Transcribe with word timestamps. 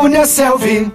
Cunha 0.00 0.24
Selvi. 0.24 0.90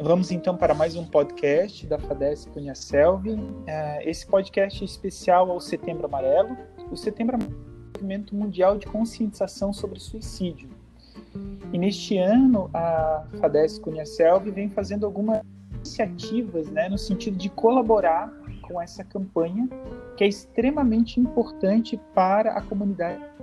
Vamos 0.00 0.30
então 0.30 0.56
para 0.56 0.72
mais 0.72 0.94
um 0.94 1.04
podcast 1.04 1.84
da 1.88 1.98
FADES 1.98 2.46
Cunha 2.46 2.76
Selvi. 2.76 3.36
É, 3.66 4.08
esse 4.08 4.24
podcast 4.24 4.80
é 4.80 4.84
especial 4.84 5.50
ao 5.50 5.60
Setembro 5.60 6.06
Amarelo. 6.06 6.56
O 6.92 6.96
Setembro 6.96 7.34
Amarelo 7.34 7.56
é 7.56 7.88
um 7.88 7.92
movimento 7.92 8.36
mundial 8.36 8.78
de 8.78 8.86
conscientização 8.86 9.72
sobre 9.72 9.98
suicídio. 9.98 10.68
E 11.72 11.76
neste 11.76 12.18
ano, 12.18 12.70
a 12.72 13.24
FADES 13.40 13.80
Cunha 13.80 14.06
Selvi 14.06 14.52
vem 14.52 14.70
fazendo 14.70 15.04
algumas 15.04 15.42
iniciativas 15.74 16.70
né, 16.70 16.88
no 16.88 16.96
sentido 16.96 17.36
de 17.36 17.48
colaborar 17.48 18.32
com 18.62 18.80
essa 18.80 19.02
campanha 19.02 19.68
que 20.16 20.22
é 20.22 20.28
extremamente 20.28 21.18
importante 21.18 22.00
para 22.14 22.52
a 22.52 22.62
comunidade. 22.62 23.33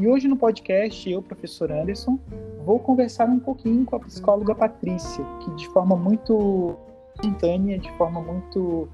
E 0.00 0.08
hoje 0.08 0.26
no 0.26 0.34
podcast, 0.34 1.10
eu, 1.10 1.20
professor 1.20 1.70
Anderson, 1.70 2.18
vou 2.64 2.80
conversar 2.80 3.28
um 3.28 3.38
pouquinho 3.38 3.84
com 3.84 3.96
a 3.96 4.00
psicóloga 4.00 4.54
Patrícia, 4.54 5.22
que 5.44 5.54
de 5.56 5.68
forma 5.68 5.94
muito 5.94 6.74
espontânea, 7.14 7.78
de 7.78 7.92
forma 7.98 8.22
muito 8.22 8.88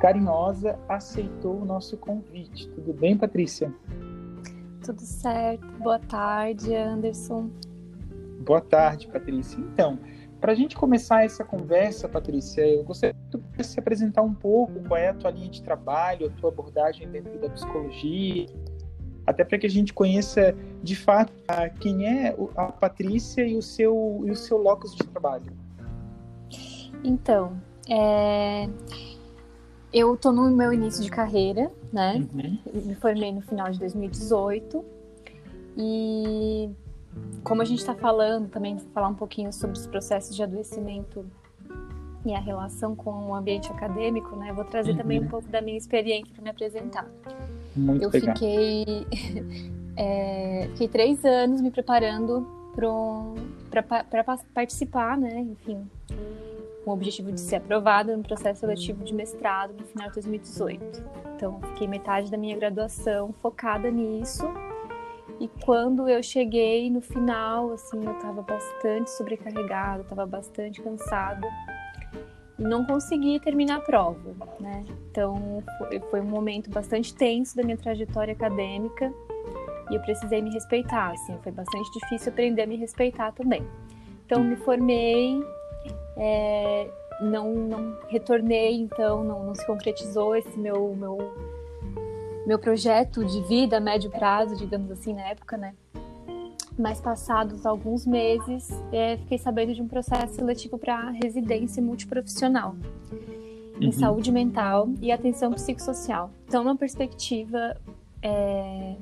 carinhosa, 0.00 0.78
aceitou 0.88 1.60
o 1.60 1.64
nosso 1.64 1.96
convite. 1.96 2.68
Tudo 2.68 2.92
bem, 2.92 3.16
Patrícia? 3.16 3.74
Tudo 4.84 5.00
certo. 5.00 5.66
Boa 5.80 5.98
tarde, 5.98 6.72
Anderson. 6.72 7.50
Boa 8.46 8.60
tarde, 8.60 9.08
Patrícia. 9.08 9.58
Então, 9.58 9.98
para 10.40 10.52
a 10.52 10.54
gente 10.54 10.76
começar 10.76 11.24
essa 11.24 11.44
conversa, 11.44 12.08
Patrícia, 12.08 12.64
eu 12.64 12.84
gostaria 12.84 13.16
de 13.56 13.64
se 13.64 13.80
apresentar 13.80 14.22
um 14.22 14.34
pouco 14.34 14.80
qual 14.86 14.96
é 14.96 15.08
a 15.08 15.14
tua 15.14 15.32
linha 15.32 15.48
de 15.48 15.60
trabalho, 15.60 16.26
a 16.26 16.30
tua 16.40 16.50
abordagem 16.50 17.08
dentro 17.08 17.36
da 17.40 17.48
psicologia, 17.50 18.46
até 19.26 19.44
para 19.44 19.58
que 19.58 19.66
a 19.66 19.70
gente 19.70 19.92
conheça 19.92 20.54
de 20.82 20.96
fato 20.96 21.32
quem 21.80 22.06
é 22.06 22.36
a 22.56 22.66
Patrícia 22.66 23.46
e 23.46 23.56
o 23.56 23.62
seu, 23.62 24.22
e 24.24 24.30
o 24.30 24.36
seu 24.36 24.58
locus 24.58 24.94
de 24.94 25.04
trabalho. 25.04 25.52
Então, 27.04 27.56
é... 27.88 28.68
eu 29.92 30.14
estou 30.14 30.32
no 30.32 30.50
meu 30.50 30.72
início 30.72 31.02
de 31.02 31.10
carreira, 31.10 31.70
né? 31.92 32.26
Uhum. 32.32 32.58
Me 32.72 32.94
formei 32.94 33.32
no 33.32 33.42
final 33.42 33.70
de 33.70 33.78
2018 33.78 34.84
e 35.76 36.70
como 37.42 37.62
a 37.62 37.64
gente 37.64 37.80
está 37.80 37.94
falando, 37.94 38.48
também 38.48 38.78
falar 38.94 39.08
um 39.08 39.14
pouquinho 39.14 39.52
sobre 39.52 39.76
os 39.76 39.86
processos 39.86 40.34
de 40.34 40.42
adoecimento 40.42 41.26
e 42.24 42.34
a 42.34 42.40
relação 42.40 42.94
com 42.94 43.10
o 43.10 43.34
ambiente 43.34 43.70
acadêmico, 43.70 44.36
né? 44.36 44.52
vou 44.52 44.64
trazer 44.64 44.92
uhum. 44.92 44.98
também 44.98 45.20
um 45.20 45.28
pouco 45.28 45.48
da 45.48 45.60
minha 45.60 45.76
experiência 45.76 46.32
para 46.32 46.42
me 46.42 46.50
apresentar. 46.50 47.06
Muito 47.74 48.04
eu 48.04 48.10
legal. 48.10 48.34
fiquei 48.36 49.06
é, 49.96 50.68
fiquei 50.72 50.88
três 50.88 51.24
anos 51.24 51.60
me 51.60 51.70
preparando 51.70 52.46
para 53.70 54.24
participar, 54.54 55.16
né? 55.16 55.40
Enfim, 55.40 55.86
com 56.84 56.90
o 56.90 56.94
objetivo 56.94 57.30
de 57.30 57.40
ser 57.40 57.56
aprovada 57.56 58.16
no 58.16 58.22
processo 58.22 58.60
seletivo 58.60 59.04
de 59.04 59.14
mestrado 59.14 59.74
no 59.78 59.84
final 59.84 60.08
de 60.08 60.14
2018. 60.14 61.04
Então, 61.36 61.60
fiquei 61.68 61.86
metade 61.86 62.30
da 62.30 62.36
minha 62.36 62.56
graduação 62.56 63.32
focada 63.40 63.90
nisso 63.90 64.44
e 65.40 65.48
quando 65.64 66.08
eu 66.08 66.22
cheguei 66.22 66.88
no 66.88 67.00
final, 67.00 67.72
assim, 67.72 68.04
eu 68.04 68.12
estava 68.12 68.42
bastante 68.42 69.10
sobrecarregada, 69.10 70.02
estava 70.02 70.24
bastante 70.24 70.80
cansada 70.80 71.48
não 72.62 72.84
consegui 72.84 73.38
terminar 73.40 73.76
a 73.76 73.80
prova, 73.80 74.34
né? 74.60 74.84
Então 75.10 75.62
foi, 76.10 76.20
um 76.20 76.24
momento 76.24 76.70
bastante 76.70 77.14
tenso 77.14 77.56
da 77.56 77.62
minha 77.62 77.76
trajetória 77.76 78.32
acadêmica 78.32 79.12
e 79.90 79.94
eu 79.94 80.00
precisei 80.00 80.40
me 80.40 80.50
respeitar, 80.50 81.12
assim, 81.12 81.36
foi 81.42 81.52
bastante 81.52 81.90
difícil 81.92 82.32
aprender 82.32 82.62
a 82.62 82.66
me 82.66 82.76
respeitar 82.76 83.32
também. 83.32 83.62
Então 84.24 84.42
me 84.42 84.56
formei, 84.56 85.42
é, 86.16 86.88
não, 87.20 87.52
não 87.52 87.96
retornei, 88.08 88.80
então 88.80 89.22
não, 89.22 89.44
não 89.44 89.54
se 89.54 89.66
concretizou 89.66 90.34
esse 90.34 90.58
meu 90.58 90.94
meu 90.94 91.18
meu 92.46 92.58
projeto 92.58 93.24
de 93.24 93.40
vida 93.42 93.76
a 93.76 93.80
médio 93.80 94.10
prazo, 94.10 94.56
digamos 94.56 94.90
assim, 94.90 95.14
na 95.14 95.28
época, 95.28 95.56
né? 95.56 95.74
Mas 96.82 97.00
passados 97.00 97.64
alguns 97.64 98.04
meses, 98.04 98.68
é, 98.90 99.16
fiquei 99.16 99.38
sabendo 99.38 99.72
de 99.72 99.80
um 99.80 99.86
processo 99.86 100.34
seletivo 100.34 100.76
para 100.76 101.10
residência 101.10 101.80
multiprofissional 101.80 102.74
em 103.80 103.86
uhum. 103.86 103.92
saúde 103.92 104.32
mental 104.32 104.88
e 105.00 105.12
atenção 105.12 105.52
psicossocial. 105.52 106.32
Então, 106.48 106.62
uma 106.62 106.76
perspectiva 106.76 107.76
é, 108.20 108.96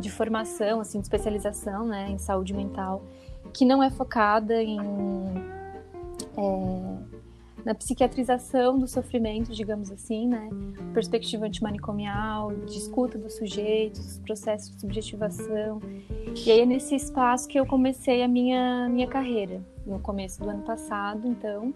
de 0.00 0.10
formação, 0.10 0.80
assim, 0.80 0.98
de 0.98 1.04
especialização, 1.04 1.86
né, 1.86 2.10
em 2.10 2.18
saúde 2.18 2.52
mental, 2.52 3.04
que 3.52 3.64
não 3.64 3.80
é 3.80 3.88
focada 3.88 4.60
em 4.60 4.78
é, 6.36 6.96
na 7.64 7.74
psiquiatrização 7.74 8.78
do 8.78 8.86
sofrimento, 8.86 9.52
digamos 9.52 9.90
assim, 9.90 10.26
né? 10.26 10.48
Perspectiva 10.94 11.46
antimanicomial, 11.46 12.52
de 12.54 12.78
escuta 12.78 13.18
dos 13.18 13.36
sujeitos, 13.36 14.18
processos 14.18 14.70
de 14.70 14.80
subjetivação. 14.80 15.80
E 16.44 16.50
aí 16.50 16.60
é 16.60 16.66
nesse 16.66 16.94
espaço 16.94 17.48
que 17.48 17.58
eu 17.58 17.66
comecei 17.66 18.22
a 18.22 18.28
minha, 18.28 18.88
minha 18.88 19.06
carreira, 19.06 19.60
no 19.86 19.98
começo 19.98 20.40
do 20.40 20.48
ano 20.48 20.62
passado, 20.62 21.26
então. 21.26 21.72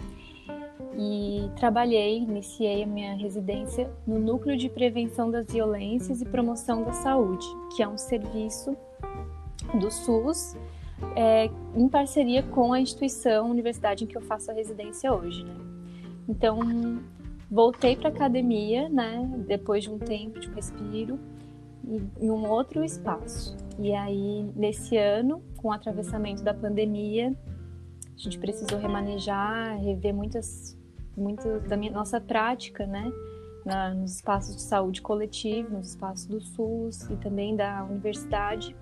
E 0.97 1.51
trabalhei, 1.57 2.19
iniciei 2.19 2.85
a 2.85 2.87
minha 2.87 3.15
residência 3.15 3.91
no 4.07 4.19
Núcleo 4.19 4.57
de 4.57 4.69
Prevenção 4.69 5.31
das 5.31 5.47
Violências 5.47 6.21
e 6.21 6.25
Promoção 6.25 6.85
da 6.85 6.93
Saúde, 6.93 7.47
que 7.75 7.83
é 7.83 7.89
um 7.89 7.99
serviço 7.99 8.77
do 9.81 9.91
SUS 9.91 10.57
é, 11.17 11.51
em 11.75 11.89
parceria 11.89 12.43
com 12.43 12.73
a 12.73 12.81
instituição, 12.81 13.47
a 13.47 13.51
universidade 13.51 14.05
em 14.05 14.07
que 14.07 14.17
eu 14.17 14.23
faço 14.23 14.51
a 14.51 14.55
residência 14.55 15.13
hoje, 15.13 15.45
né? 15.45 15.74
Então, 16.29 16.59
voltei 17.51 17.97
para 17.97 18.09
academia, 18.09 18.89
né, 18.89 19.31
depois 19.47 19.85
de 19.85 19.91
um 19.91 19.99
tempo 19.99 20.41
de 20.41 20.49
respiro, 20.51 21.19
em 22.19 22.31
um 22.31 22.49
outro 22.49 22.83
espaço. 22.83 23.57
E 23.79 23.93
aí, 23.95 24.51
nesse 24.57 24.97
ano, 24.97 25.43
com 25.57 25.69
o 25.69 25.73
atravessamento 25.73 26.43
da 26.43 26.55
pandemia, 26.55 27.35
a 28.15 28.19
gente 28.19 28.39
precisou 28.39 28.79
remanejar, 28.79 29.79
rever 29.79 30.15
muitas, 30.15 30.79
muito 31.17 31.61
da 31.69 31.77
minha, 31.77 31.93
nossa 31.93 32.21
prática, 32.21 32.87
né, 32.87 33.13
na, 33.65 33.93
nos 33.93 34.17
espaços 34.17 34.57
de 34.57 34.63
saúde 34.63 35.03
coletivo, 35.03 35.77
nos 35.77 35.91
espaços 35.91 36.27
do 36.27 36.41
SUS 36.41 37.11
e 37.11 37.17
também 37.17 37.55
da 37.55 37.85
universidade. 37.85 38.75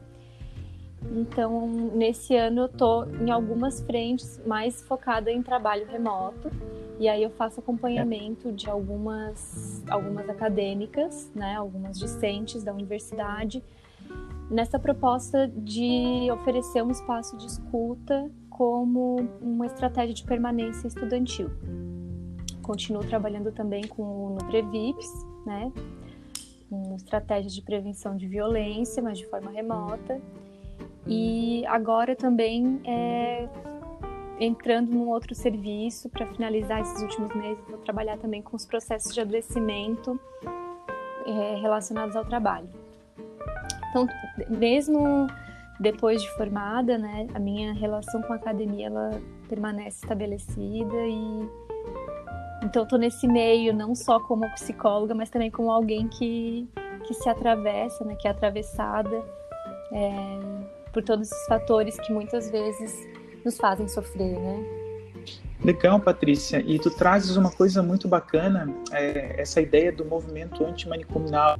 Então, 1.10 1.66
nesse 1.94 2.36
ano 2.36 2.62
eu 2.62 2.68
tô 2.68 3.04
em 3.04 3.30
algumas 3.30 3.80
frentes 3.80 4.40
mais 4.46 4.82
focada 4.82 5.32
em 5.32 5.42
trabalho 5.42 5.84
remoto 5.86 6.48
e 7.02 7.08
aí 7.08 7.24
eu 7.24 7.30
faço 7.30 7.58
acompanhamento 7.58 8.52
de 8.52 8.70
algumas, 8.70 9.82
algumas 9.90 10.28
acadêmicas, 10.28 11.28
né, 11.34 11.56
algumas 11.56 11.98
discentes 11.98 12.62
da 12.62 12.72
universidade, 12.72 13.60
nessa 14.48 14.78
proposta 14.78 15.48
de 15.48 16.30
oferecer 16.30 16.80
um 16.80 16.92
espaço 16.92 17.36
de 17.36 17.46
escuta 17.46 18.30
como 18.48 19.16
uma 19.40 19.66
estratégia 19.66 20.14
de 20.14 20.22
permanência 20.22 20.86
estudantil. 20.86 21.50
Continuo 22.62 23.02
trabalhando 23.02 23.50
também 23.50 23.82
com 23.82 24.04
o 24.04 24.30
Nuprevips, 24.34 25.10
né, 25.44 25.72
com 26.70 26.94
estratégias 26.94 27.52
de 27.52 27.62
prevenção 27.62 28.16
de 28.16 28.28
violência, 28.28 29.02
mas 29.02 29.18
de 29.18 29.26
forma 29.26 29.50
remota. 29.50 30.20
E 31.04 31.66
agora 31.66 32.14
também 32.14 32.80
é, 32.84 33.48
entrando 34.44 34.90
num 34.90 35.08
outro 35.08 35.34
serviço 35.34 36.08
para 36.08 36.26
finalizar 36.26 36.80
esses 36.80 37.00
últimos 37.00 37.34
meses, 37.34 37.62
vou 37.68 37.78
trabalhar 37.78 38.18
também 38.18 38.42
com 38.42 38.56
os 38.56 38.66
processos 38.66 39.14
de 39.14 39.20
adoecimento 39.20 40.18
é, 41.24 41.60
relacionados 41.60 42.16
ao 42.16 42.24
trabalho. 42.24 42.68
Então, 43.90 44.06
mesmo 44.48 45.28
depois 45.78 46.20
de 46.20 46.28
formada, 46.36 46.98
né, 46.98 47.28
a 47.34 47.38
minha 47.38 47.72
relação 47.72 48.20
com 48.22 48.32
a 48.32 48.36
academia 48.36 48.86
ela 48.86 49.10
permanece 49.48 50.02
estabelecida 50.02 50.96
e 51.06 51.48
então 52.64 52.84
estou 52.84 52.98
nesse 52.98 53.26
meio 53.26 53.74
não 53.74 53.94
só 53.94 54.20
como 54.20 54.48
psicóloga, 54.54 55.14
mas 55.14 55.30
também 55.30 55.50
como 55.50 55.70
alguém 55.70 56.08
que 56.08 56.68
que 57.06 57.14
se 57.14 57.28
atravessa, 57.28 58.04
né, 58.04 58.14
que 58.14 58.28
é 58.28 58.30
atravessada 58.30 59.24
é, 59.92 60.38
por 60.92 61.02
todos 61.02 61.30
esses 61.30 61.46
fatores 61.46 61.98
que 62.00 62.12
muitas 62.12 62.48
vezes 62.48 63.08
nos 63.44 63.56
fazem 63.56 63.88
sofrer, 63.88 64.38
né? 64.38 64.82
Legal, 65.64 66.00
Patrícia. 66.00 66.60
E 66.66 66.78
tu 66.78 66.90
trazes 66.90 67.36
uma 67.36 67.50
coisa 67.50 67.82
muito 67.82 68.08
bacana, 68.08 68.68
é, 68.90 69.40
essa 69.40 69.60
ideia 69.60 69.92
do 69.92 70.04
movimento 70.04 70.64
antimanicomial, 70.64 71.56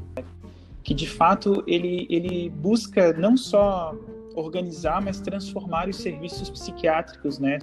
que 0.82 0.92
de 0.92 1.08
fato 1.08 1.62
ele, 1.66 2.06
ele 2.10 2.50
busca 2.50 3.12
não 3.12 3.36
só 3.36 3.94
organizar, 4.34 5.00
mas 5.00 5.20
transformar 5.20 5.88
os 5.88 5.96
serviços 5.96 6.50
psiquiátricos, 6.50 7.38
né, 7.38 7.58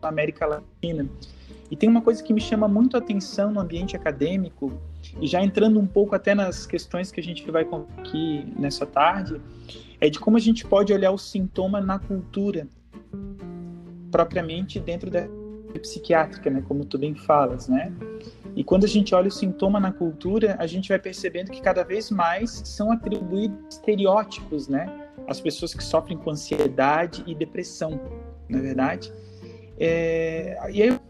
na 0.00 0.08
América 0.08 0.46
Latina. 0.46 1.06
E 1.70 1.76
tem 1.76 1.88
uma 1.88 2.00
coisa 2.00 2.22
que 2.22 2.32
me 2.32 2.40
chama 2.40 2.68
muito 2.68 2.96
a 2.96 3.00
atenção 3.00 3.50
no 3.50 3.60
ambiente 3.60 3.96
acadêmico, 3.96 4.72
e 5.20 5.26
já 5.26 5.42
entrando 5.42 5.78
um 5.78 5.86
pouco 5.86 6.14
até 6.14 6.34
nas 6.34 6.64
questões 6.66 7.10
que 7.10 7.20
a 7.20 7.22
gente 7.22 7.50
vai 7.50 7.66
aqui 7.98 8.46
nessa 8.58 8.86
tarde, 8.86 9.40
é 10.00 10.08
de 10.08 10.18
como 10.18 10.36
a 10.36 10.40
gente 10.40 10.64
pode 10.66 10.92
olhar 10.92 11.10
o 11.10 11.18
sintoma 11.18 11.80
na 11.80 11.98
cultura, 11.98 12.66
propriamente 14.12 14.78
dentro 14.78 15.10
da 15.10 15.26
psiquiátrica, 15.80 16.50
né, 16.50 16.62
como 16.68 16.84
tu 16.84 16.98
bem 16.98 17.14
falas, 17.14 17.66
né? 17.66 17.90
E 18.54 18.62
quando 18.62 18.84
a 18.84 18.88
gente 18.88 19.14
olha 19.14 19.28
o 19.28 19.30
sintoma 19.30 19.80
na 19.80 19.90
cultura, 19.90 20.54
a 20.58 20.66
gente 20.66 20.90
vai 20.90 20.98
percebendo 20.98 21.50
que 21.50 21.62
cada 21.62 21.82
vez 21.82 22.10
mais 22.10 22.62
são 22.66 22.92
atribuídos 22.92 23.56
estereótipos, 23.70 24.68
né? 24.68 25.08
As 25.26 25.40
pessoas 25.40 25.72
que 25.72 25.82
sofrem 25.82 26.18
com 26.18 26.30
ansiedade 26.30 27.24
e 27.26 27.34
depressão, 27.34 27.98
na 28.48 28.58
é 28.58 28.60
verdade. 28.60 29.12
É... 29.78 30.58
E 30.70 30.82
aí, 30.82 31.00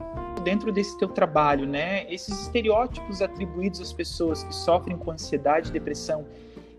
dentro 0.44 0.70
desse 0.70 0.96
teu 0.98 1.08
trabalho, 1.08 1.66
né? 1.66 2.06
Esses 2.12 2.42
estereótipos 2.42 3.20
atribuídos 3.20 3.80
às 3.80 3.92
pessoas 3.92 4.44
que 4.44 4.54
sofrem 4.54 4.96
com 4.96 5.10
ansiedade 5.10 5.70
e 5.70 5.72
depressão, 5.72 6.24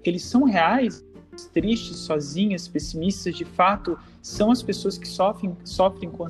eles 0.01 0.23
são 0.23 0.43
reais? 0.43 1.05
Tristes, 1.53 1.97
sozinhas, 1.97 2.68
pessimistas, 2.68 3.35
de 3.35 3.45
fato, 3.45 3.97
são 4.21 4.51
as 4.51 4.62
pessoas 4.63 4.97
que 4.97 5.07
sofrem, 5.07 5.56
sofrem 5.63 6.09
com 6.09 6.24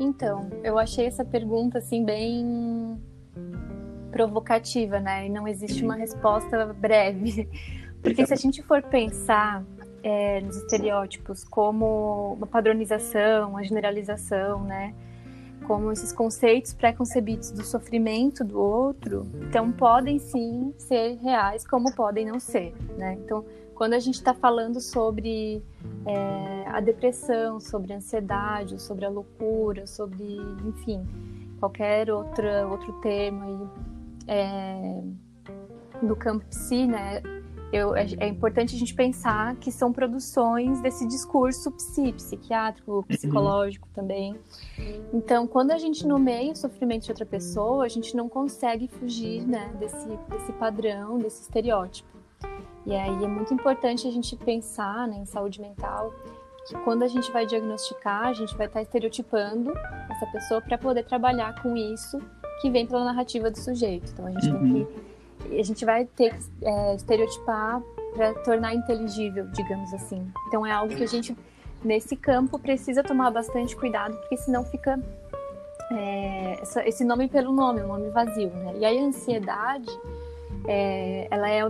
então, 0.00 0.48
eu 0.64 0.78
achei 0.78 1.04
essa 1.04 1.22
pergunta 1.22 1.76
assim 1.76 2.02
bem 2.02 2.98
provocativa, 4.10 4.98
né? 4.98 5.26
E 5.26 5.28
não 5.28 5.46
existe 5.46 5.84
uma 5.84 5.94
resposta 5.94 6.72
breve. 6.72 7.46
Porque 8.02 8.26
se 8.26 8.32
a 8.32 8.36
gente 8.36 8.62
for 8.62 8.82
pensar 8.82 9.62
é, 10.02 10.40
nos 10.40 10.56
estereótipos 10.56 11.44
como 11.44 12.32
uma 12.32 12.46
padronização, 12.46 13.50
uma 13.50 13.62
generalização, 13.62 14.64
né? 14.64 14.94
Como 15.66 15.92
esses 15.92 16.12
conceitos 16.12 16.72
pré-concebidos 16.72 17.50
do 17.50 17.64
sofrimento 17.64 18.44
do 18.44 18.58
outro, 18.58 19.26
então 19.48 19.70
podem 19.70 20.18
sim 20.18 20.74
ser 20.76 21.16
reais, 21.16 21.66
como 21.66 21.94
podem 21.94 22.26
não 22.26 22.40
ser, 22.40 22.74
né? 22.96 23.18
Então, 23.24 23.44
quando 23.74 23.94
a 23.94 23.98
gente 23.98 24.16
está 24.16 24.34
falando 24.34 24.80
sobre 24.80 25.62
é, 26.04 26.64
a 26.68 26.80
depressão, 26.80 27.58
sobre 27.60 27.92
a 27.92 27.96
ansiedade, 27.96 28.80
sobre 28.80 29.06
a 29.06 29.08
loucura, 29.08 29.86
sobre, 29.86 30.36
enfim, 30.66 31.06
qualquer 31.58 32.10
outra, 32.10 32.66
outro 32.66 32.92
tema 33.00 33.44
aí, 33.46 33.68
é, 34.26 35.02
do 36.02 36.14
campo 36.16 36.44
psi, 36.46 36.86
né? 36.86 37.22
Eu, 37.72 37.94
é, 37.94 38.04
é, 38.18 38.26
importante 38.26 38.74
a 38.74 38.78
gente 38.78 38.94
pensar 38.94 39.54
que 39.56 39.70
são 39.70 39.92
produções 39.92 40.80
desse 40.80 41.06
discurso 41.06 41.70
psi, 41.70 42.12
psiquiátrico, 42.12 42.96
uhum. 42.96 43.02
psicológico 43.02 43.86
uhum. 43.86 43.94
também. 43.94 44.36
Então, 45.12 45.46
quando 45.46 45.70
a 45.70 45.78
gente 45.78 46.04
nomeia 46.06 46.52
o 46.52 46.56
sofrimento 46.56 47.04
de 47.04 47.12
outra 47.12 47.26
pessoa, 47.26 47.84
a 47.84 47.88
gente 47.88 48.16
não 48.16 48.28
consegue 48.28 48.88
fugir 48.88 49.46
né, 49.46 49.72
desse, 49.78 50.08
desse 50.28 50.52
padrão, 50.54 51.18
desse 51.18 51.42
estereótipo. 51.42 52.08
E 52.84 52.94
aí 52.94 53.24
é 53.24 53.28
muito 53.28 53.54
importante 53.54 54.08
a 54.08 54.10
gente 54.10 54.34
pensar 54.36 55.06
né, 55.06 55.18
em 55.18 55.26
saúde 55.26 55.60
mental 55.60 56.12
que 56.66 56.74
quando 56.78 57.02
a 57.02 57.08
gente 57.08 57.30
vai 57.30 57.46
diagnosticar, 57.46 58.26
a 58.26 58.32
gente 58.32 58.56
vai 58.56 58.66
estar 58.66 58.82
estereotipando 58.82 59.72
essa 60.08 60.26
pessoa 60.26 60.60
para 60.60 60.76
poder 60.76 61.04
trabalhar 61.04 61.60
com 61.62 61.76
isso 61.76 62.18
que 62.60 62.70
vem 62.70 62.86
pela 62.86 63.04
narrativa 63.04 63.50
do 63.50 63.58
sujeito. 63.58 64.10
Então 64.12 64.26
a 64.26 64.30
gente 64.30 64.50
uhum. 64.50 64.58
tem 64.58 64.84
que 64.84 65.09
a 65.50 65.62
gente 65.62 65.84
vai 65.84 66.04
ter 66.04 66.34
que 66.36 66.44
é, 66.62 66.94
estereotipar 66.94 67.82
para 68.14 68.34
tornar 68.42 68.74
inteligível, 68.74 69.46
digamos 69.48 69.92
assim. 69.94 70.26
Então 70.48 70.66
é 70.66 70.72
algo 70.72 70.94
que 70.94 71.02
a 71.02 71.08
gente 71.08 71.36
nesse 71.84 72.16
campo 72.16 72.58
precisa 72.58 73.02
tomar 73.02 73.30
bastante 73.30 73.74
cuidado, 73.74 74.16
porque 74.16 74.36
senão 74.36 74.64
fica 74.64 74.98
é, 75.92 76.58
essa, 76.60 76.86
esse 76.86 77.04
nome 77.04 77.28
pelo 77.28 77.52
nome, 77.52 77.82
um 77.82 77.88
nome 77.88 78.10
vazio, 78.10 78.50
né? 78.50 78.74
E 78.78 78.84
aí 78.84 78.98
a 78.98 79.02
ansiedade, 79.02 79.88
é, 80.66 81.26
ela 81.30 81.50
é 81.50 81.62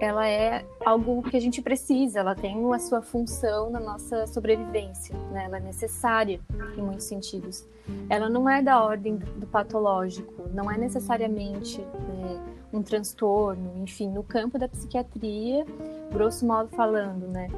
ela 0.00 0.28
é 0.28 0.64
algo 0.84 1.22
que 1.22 1.36
a 1.36 1.40
gente 1.40 1.62
precisa, 1.62 2.20
ela 2.20 2.34
tem 2.34 2.74
a 2.74 2.78
sua 2.78 3.00
função 3.00 3.70
na 3.70 3.80
nossa 3.80 4.26
sobrevivência, 4.26 5.16
né? 5.30 5.44
ela 5.44 5.56
é 5.56 5.60
necessária 5.60 6.40
em 6.76 6.82
muitos 6.82 7.06
sentidos. 7.06 7.64
Ela 8.08 8.28
não 8.28 8.48
é 8.48 8.60
da 8.60 8.82
ordem 8.82 9.16
do, 9.16 9.46
patológico, 9.46 10.48
não 10.52 10.70
é 10.70 10.76
necessariamente 10.76 11.80
né, 11.80 12.40
um 12.76 12.82
transtorno, 12.82 13.72
enfim, 13.82 14.10
no 14.10 14.22
campo 14.22 14.58
da 14.58 14.68
psiquiatria, 14.68 15.64
grosso 16.12 16.44
modo 16.46 16.68
falando, 16.70 17.26
né? 17.28 17.48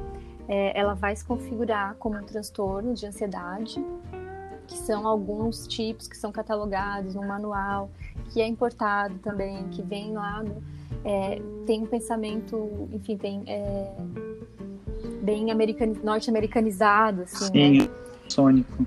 É, 0.47 0.79
ela 0.79 0.93
vai 0.93 1.15
se 1.15 1.25
configurar 1.25 1.95
como 1.95 2.17
um 2.17 2.23
transtorno 2.23 2.93
de 2.93 3.05
ansiedade, 3.05 3.83
que 4.67 4.77
são 4.77 5.07
alguns 5.07 5.67
tipos 5.67 6.07
que 6.07 6.15
são 6.15 6.31
catalogados 6.31 7.15
no 7.15 7.25
manual, 7.25 7.89
que 8.31 8.41
é 8.41 8.47
importado 8.47 9.17
também, 9.19 9.67
que 9.69 9.81
vem 9.81 10.13
lá 10.13 10.43
é, 11.03 11.41
tem 11.65 11.83
um 11.83 11.85
pensamento, 11.85 12.89
enfim, 12.91 13.17
tem 13.17 13.43
é, 13.47 13.91
bem 15.21 15.45
norte-americanizado, 16.03 17.23
assim, 17.23 17.45
Sim, 17.45 17.79
né? 17.79 17.89
sônico. 18.29 18.85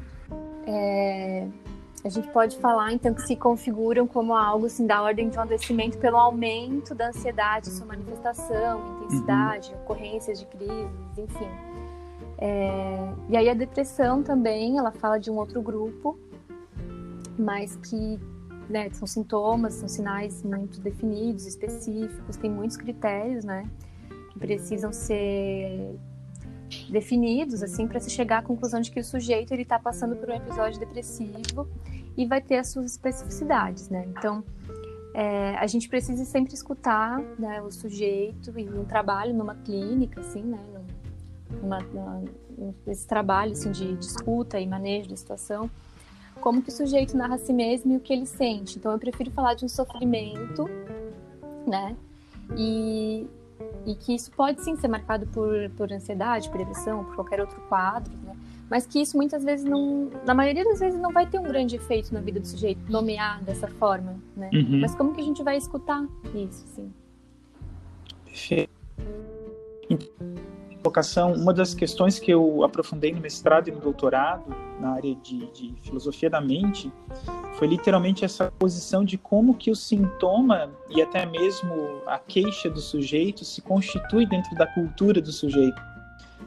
É, 0.67 1.47
a 2.02 2.08
gente 2.08 2.29
pode 2.29 2.56
falar, 2.58 2.93
então, 2.93 3.12
que 3.12 3.23
se 3.23 3.37
configuram 3.37 4.06
como 4.06 4.35
algo, 4.35 4.67
assim, 4.67 4.87
da 4.87 5.02
ordem 5.02 5.29
de 5.29 5.37
um 5.37 5.43
adoecimento 5.43 5.99
pelo 5.99 6.17
aumento 6.17 6.94
da 6.94 7.08
ansiedade, 7.08 7.69
sua 7.69 7.87
manifestação, 7.87 8.97
intensidade, 8.97 9.70
uhum. 9.73 9.81
ocorrências 9.82 10.41
de 10.41 10.47
crises, 10.47 11.19
enfim. 11.19 11.49
É, 12.38 13.12
e 13.29 13.37
aí 13.37 13.49
a 13.50 13.55
depressão 13.55 14.23
também, 14.23 14.79
ela 14.79 14.91
fala 14.91 15.19
de 15.19 15.31
um 15.31 15.37
outro 15.37 15.61
grupo, 15.61 16.19
mas 17.38 17.76
que 17.76 18.19
né, 18.69 18.88
são 18.93 19.06
sintomas, 19.06 19.75
são 19.75 19.88
sinais 19.88 20.43
muito 20.43 20.81
definidos, 20.81 21.46
específicos, 21.46 22.37
tem 22.37 22.50
muitos 22.50 22.79
critérios, 22.79 23.44
né, 23.44 23.69
que 24.32 24.38
precisam 24.38 24.91
ser 24.91 25.99
definidos, 26.90 27.62
assim, 27.62 27.87
para 27.87 28.00
se 28.00 28.11
chegar 28.11 28.38
à 28.38 28.43
conclusão 28.43 28.81
de 28.81 28.90
que 28.90 29.00
o 29.00 29.05
sujeito 29.05 29.52
ele 29.52 29.62
está 29.62 29.78
passando 29.78 30.17
por 30.17 30.31
um 30.31 30.34
episódio 30.34 30.78
depressivo 30.78 31.69
e 32.17 32.26
vai 32.26 32.40
ter 32.40 32.58
as 32.58 32.69
suas 32.69 32.93
especificidades, 32.93 33.88
né. 33.88 34.06
Então, 34.17 34.44
é, 35.14 35.56
a 35.56 35.67
gente 35.67 35.88
precisa 35.88 36.25
sempre 36.25 36.55
escutar 36.55 37.20
né, 37.38 37.61
o 37.62 37.70
sujeito 37.70 38.58
e 38.58 38.69
um 38.69 38.84
trabalho 38.84 39.34
numa 39.34 39.55
clínica, 39.55 40.20
assim, 40.20 40.43
né, 40.43 40.58
numa, 41.62 41.78
numa, 41.81 42.22
esse 42.87 43.06
trabalho 43.06 43.52
assim, 43.52 43.72
de, 43.72 43.96
de 43.96 44.05
escuta 44.05 44.61
e 44.61 44.67
manejo 44.67 45.08
da 45.08 45.17
situação 45.17 45.69
como 46.40 46.62
que 46.62 46.70
o 46.70 46.72
sujeito 46.72 47.17
narra 47.17 47.34
a 47.34 47.38
si 47.38 47.52
mesmo 47.52 47.93
e 47.93 47.96
o 47.96 48.00
que 48.00 48.12
ele 48.12 48.26
sente. 48.26 48.78
Então 48.78 48.93
eu 48.93 48.99
prefiro 48.99 49.31
falar 49.31 49.55
de 49.55 49.64
um 49.64 49.69
sofrimento, 49.69 50.69
né? 51.67 51.96
E, 52.56 53.26
e 53.87 53.94
que 53.94 54.15
isso 54.15 54.31
pode 54.31 54.63
sim 54.63 54.77
ser 54.77 54.89
marcado 54.89 55.27
por, 55.29 55.70
por 55.77 55.93
ansiedade, 55.93 56.49
por 56.49 56.58
depressão, 56.58 57.05
por 57.05 57.15
qualquer 57.15 57.41
outro 57.41 57.60
quadro, 57.69 58.13
né? 58.25 58.37
Mas 58.69 58.87
que 58.87 59.01
isso 59.01 59.17
muitas 59.17 59.43
vezes 59.43 59.65
não, 59.65 60.10
na 60.25 60.32
maioria 60.32 60.65
das 60.65 60.79
vezes 60.79 61.01
não 61.01 61.13
vai 61.13 61.27
ter 61.27 61.39
um 61.39 61.44
grande 61.44 61.77
efeito 61.77 62.15
na 62.15 62.20
vida 62.20 62.39
do 62.39 62.46
sujeito, 62.46 62.81
nomear 62.89 63.43
dessa 63.43 63.67
forma, 63.67 64.17
né? 64.37 64.51
Uhum. 64.53 64.81
Mas 64.81 64.94
como 64.94 65.13
que 65.13 65.20
a 65.20 65.25
gente 65.25 65.43
vai 65.43 65.56
escutar 65.56 66.06
isso, 66.34 66.65
sim? 66.69 66.93
Perfeito 68.25 68.70
colocação, 70.81 71.32
uma 71.32 71.53
das 71.53 71.75
questões 71.75 72.19
que 72.19 72.31
eu 72.31 72.65
aprofundei 72.65 73.13
no 73.13 73.20
mestrado 73.20 73.69
e 73.69 73.70
no 73.70 73.81
doutorado, 73.81 74.44
na 74.81 74.93
área 74.93 75.15
de, 75.17 75.46
de, 75.53 75.75
filosofia 75.82 76.29
da 76.29 76.41
mente, 76.41 76.91
foi 77.60 77.69
literalmente 77.69 78.24
essa 78.24 78.50
posição 78.58 79.05
de 79.05 79.19
como 79.19 79.55
que 79.55 79.70
o 79.70 79.76
sintoma 79.76 80.70
e 80.88 81.02
até 81.02 81.26
mesmo 81.26 82.00
a 82.06 82.19
queixa 82.19 82.70
do 82.70 82.81
sujeito 82.81 83.44
se 83.44 83.60
constitui 83.60 84.24
dentro 84.24 84.56
da 84.56 84.67
cultura 84.67 85.20
do 85.20 85.31
sujeito. 85.31 85.79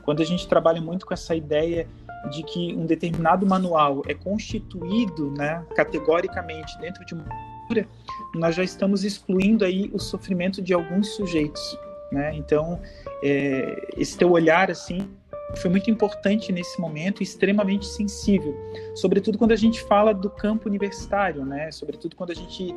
Quando 0.01 0.24
a 0.24 0.25
gente 0.25 0.48
trabalha 0.48 0.82
muito 0.82 1.05
com 1.05 1.13
essa 1.13 1.36
ideia 1.36 1.88
de 2.32 2.41
que 2.41 2.74
um 2.74 2.88
determinado 2.88 3.46
manual 3.46 4.01
é 4.08 4.15
constituído, 4.15 5.32
né, 5.38 5.63
categoricamente 5.75 6.75
dentro 6.79 7.05
de 7.05 7.13
uma 7.13 7.25
cultura, 7.25 7.88
nós 8.34 8.55
já 8.55 8.63
estamos 8.63 9.03
excluindo 9.03 9.63
aí 9.63 9.91
o 9.93 10.00
sofrimento 10.00 10.63
de 10.63 10.74
alguns 10.74 11.10
sujeitos, 11.15 11.77
né? 12.12 12.36
Então, 12.36 12.82
é, 13.24 13.88
esse 13.98 14.17
teu 14.17 14.32
olhar 14.32 14.72
assim 14.72 15.08
foi 15.56 15.70
muito 15.70 15.90
importante 15.90 16.52
nesse 16.52 16.80
momento, 16.80 17.22
extremamente 17.22 17.86
sensível, 17.86 18.56
sobretudo 18.96 19.38
quando 19.38 19.52
a 19.52 19.56
gente 19.56 19.82
fala 19.84 20.14
do 20.14 20.30
campo 20.30 20.68
universitário, 20.68 21.46
né? 21.46 21.72
Sobretudo 21.72 22.16
quando 22.16 22.32
a 22.32 22.36
gente 22.36 22.74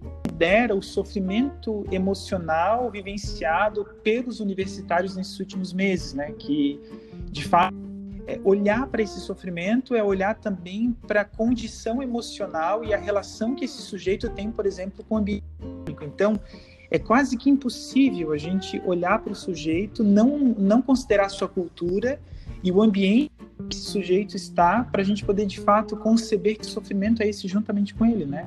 considera 0.00 0.74
o 0.74 0.82
sofrimento 0.82 1.84
emocional 1.90 2.90
vivenciado 2.90 3.84
pelos 4.02 4.40
universitários 4.40 5.16
nesses 5.16 5.38
últimos 5.40 5.72
meses, 5.72 6.14
né? 6.14 6.32
Que 6.38 6.80
de 7.30 7.44
fato 7.44 7.76
é, 8.26 8.38
olhar 8.44 8.86
para 8.88 9.02
esse 9.02 9.20
sofrimento 9.20 9.94
é 9.94 10.04
olhar 10.04 10.34
também 10.34 10.94
para 11.06 11.22
a 11.22 11.24
condição 11.24 12.02
emocional 12.02 12.84
e 12.84 12.92
a 12.92 12.98
relação 12.98 13.54
que 13.54 13.64
esse 13.64 13.80
sujeito 13.80 14.28
tem, 14.28 14.52
por 14.52 14.66
exemplo, 14.66 15.02
com 15.08 15.14
o 15.14 15.18
ambiente. 15.18 15.46
Então, 16.02 16.38
é 16.90 16.98
quase 16.98 17.36
que 17.36 17.50
impossível 17.50 18.32
a 18.32 18.38
gente 18.38 18.80
olhar 18.84 19.18
para 19.18 19.32
o 19.32 19.36
sujeito, 19.36 20.02
não, 20.02 20.38
não 20.38 20.80
considerar 20.80 21.28
sua 21.28 21.48
cultura 21.48 22.20
e 22.62 22.72
o 22.72 22.82
ambiente 22.82 23.32
esse 23.70 23.80
sujeito 23.80 24.36
está 24.36 24.84
para 24.84 25.02
a 25.02 25.04
gente 25.04 25.24
poder 25.24 25.44
de 25.44 25.60
fato 25.60 25.96
conceber 25.96 26.56
que 26.58 26.64
sofrimento 26.64 27.22
é 27.22 27.28
esse 27.28 27.48
juntamente 27.48 27.92
com 27.92 28.06
ele, 28.06 28.24
né? 28.24 28.46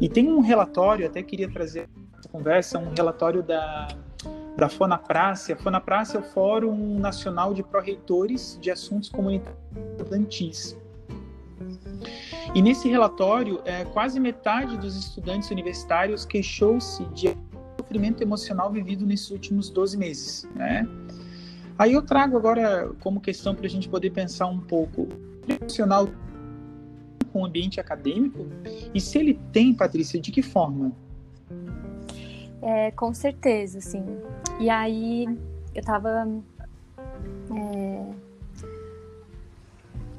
E 0.00 0.08
tem 0.08 0.28
um 0.28 0.40
relatório, 0.40 1.06
até 1.06 1.22
queria 1.22 1.48
trazer 1.48 1.88
essa 2.18 2.28
conversa, 2.28 2.78
um 2.78 2.92
relatório 2.92 3.42
da 3.42 3.88
da 4.56 4.68
FONAPRACE. 4.68 5.52
A 5.52 5.56
FONAPRACE 5.56 6.16
é 6.16 6.20
o 6.20 6.22
Fórum 6.22 6.98
Nacional 6.98 7.52
de 7.52 7.62
Pró-Reitores 7.62 8.58
de 8.60 8.70
Assuntos 8.70 9.08
Comunitários 9.08 9.58
Estudantis. 9.92 10.76
E 12.54 12.62
nesse 12.62 12.88
relatório, 12.88 13.60
é, 13.64 13.84
quase 13.84 14.20
metade 14.20 14.76
dos 14.76 14.96
estudantes 14.96 15.50
universitários 15.50 16.24
queixou-se 16.24 17.04
de 17.06 17.36
sofrimento 17.84 18.22
emocional 18.22 18.72
vivido 18.72 19.04
nesses 19.06 19.30
últimos 19.30 19.68
12 19.68 19.96
meses, 19.96 20.48
né? 20.54 20.88
Aí 21.78 21.92
eu 21.92 22.02
trago 22.02 22.36
agora 22.36 22.90
como 23.00 23.20
questão 23.20 23.54
para 23.54 23.66
a 23.66 23.68
gente 23.68 23.88
poder 23.88 24.10
pensar 24.10 24.46
um 24.46 24.60
pouco 24.60 25.08
emocional 25.48 26.08
com 27.32 27.42
o 27.42 27.44
ambiente 27.44 27.80
acadêmico 27.80 28.46
e 28.94 29.00
se 29.00 29.18
ele 29.18 29.38
tem, 29.52 29.74
Patrícia, 29.74 30.20
de 30.20 30.30
que 30.30 30.40
forma? 30.40 30.92
É, 32.62 32.90
com 32.92 33.12
certeza, 33.12 33.80
sim. 33.80 34.04
E 34.60 34.70
aí 34.70 35.24
eu 35.74 35.80
estava 35.80 36.26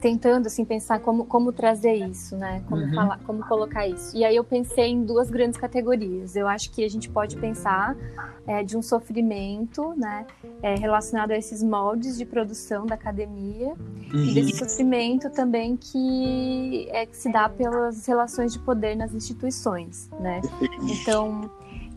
tentando 0.05 0.45
assim 0.45 0.63
pensar 0.63 1.00
como, 1.00 1.25
como 1.25 1.51
trazer 1.51 1.95
isso, 1.95 2.38
né? 2.38 2.62
Como 2.69 2.83
uhum. 2.83 2.93
falar, 2.93 3.19
como 3.25 3.43
colocar 3.47 3.88
isso. 3.88 4.15
E 4.15 4.24
aí 4.24 4.35
eu 4.35 4.43
pensei 4.43 4.89
em 4.91 5.03
duas 5.03 5.31
grandes 5.31 5.59
categorias. 5.59 6.35
Eu 6.35 6.47
acho 6.47 6.69
que 6.69 6.85
a 6.85 6.88
gente 6.88 7.09
pode 7.09 7.35
pensar 7.38 7.97
é, 8.45 8.62
de 8.62 8.77
um 8.77 8.83
sofrimento, 8.83 9.95
né, 9.97 10.27
é, 10.62 10.75
relacionado 10.75 11.31
a 11.31 11.38
esses 11.38 11.63
moldes 11.63 12.19
de 12.19 12.24
produção 12.24 12.85
da 12.85 12.93
academia 12.93 13.74
uhum. 14.13 14.25
e 14.25 14.33
desse 14.35 14.59
sofrimento 14.59 15.27
também 15.31 15.75
que 15.75 16.88
é 16.91 17.07
que 17.07 17.17
se 17.17 17.31
dá 17.31 17.50
pelas 17.50 18.05
relações 18.05 18.53
de 18.53 18.59
poder 18.59 18.95
nas 18.95 19.12
instituições, 19.12 20.07
né? 20.19 20.39
Então 20.83 21.50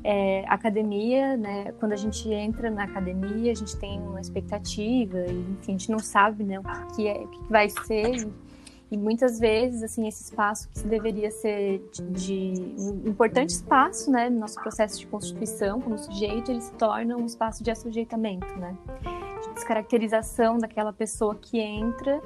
é, 0.04 0.44
academia, 0.46 1.36
né? 1.36 1.72
Quando 1.78 1.92
a 1.92 1.96
gente 1.96 2.28
entra 2.32 2.70
na 2.70 2.84
academia, 2.84 3.52
a 3.52 3.54
gente 3.54 3.76
tem 3.76 4.00
uma 4.00 4.20
expectativa 4.20 5.18
e 5.18 5.40
enfim, 5.52 5.74
a 5.74 5.78
gente 5.78 5.90
não 5.90 5.98
sabe, 5.98 6.44
né, 6.44 6.58
o 6.58 6.94
que, 6.94 7.06
é, 7.06 7.18
o 7.18 7.28
que 7.28 7.42
vai 7.50 7.68
ser. 7.68 8.28
E, 8.90 8.96
muitas 8.96 9.38
vezes, 9.38 9.82
assim, 9.82 10.08
esse 10.08 10.24
espaço 10.24 10.66
que 10.70 10.80
deveria 10.88 11.30
ser 11.30 11.86
de, 11.92 12.02
de, 12.10 12.74
um 12.78 13.10
importante 13.10 13.50
espaço, 13.50 14.10
né, 14.10 14.30
no 14.30 14.40
nosso 14.40 14.58
processo 14.62 14.98
de 14.98 15.06
constituição 15.06 15.78
como 15.78 15.98
sujeito, 15.98 16.50
ele 16.50 16.62
se 16.62 16.72
torna 16.72 17.14
um 17.14 17.26
espaço 17.26 17.62
de 17.62 17.70
assujeitamento, 17.70 18.46
né? 18.58 18.74
De 19.42 19.54
descaracterização 19.54 20.56
daquela 20.56 20.92
pessoa 20.92 21.34
que 21.34 21.58
entra 21.58 22.22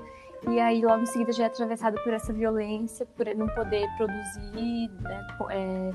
e 0.48 0.58
aí 0.58 0.82
logo 0.82 1.02
em 1.02 1.06
seguida 1.06 1.32
já 1.32 1.44
é 1.44 1.46
atravessado 1.46 2.00
por 2.02 2.12
essa 2.12 2.32
violência, 2.32 3.06
por 3.16 3.26
não 3.34 3.46
poder 3.48 3.88
produzir, 3.96 4.90
né, 5.00 5.26
é, 5.50 5.90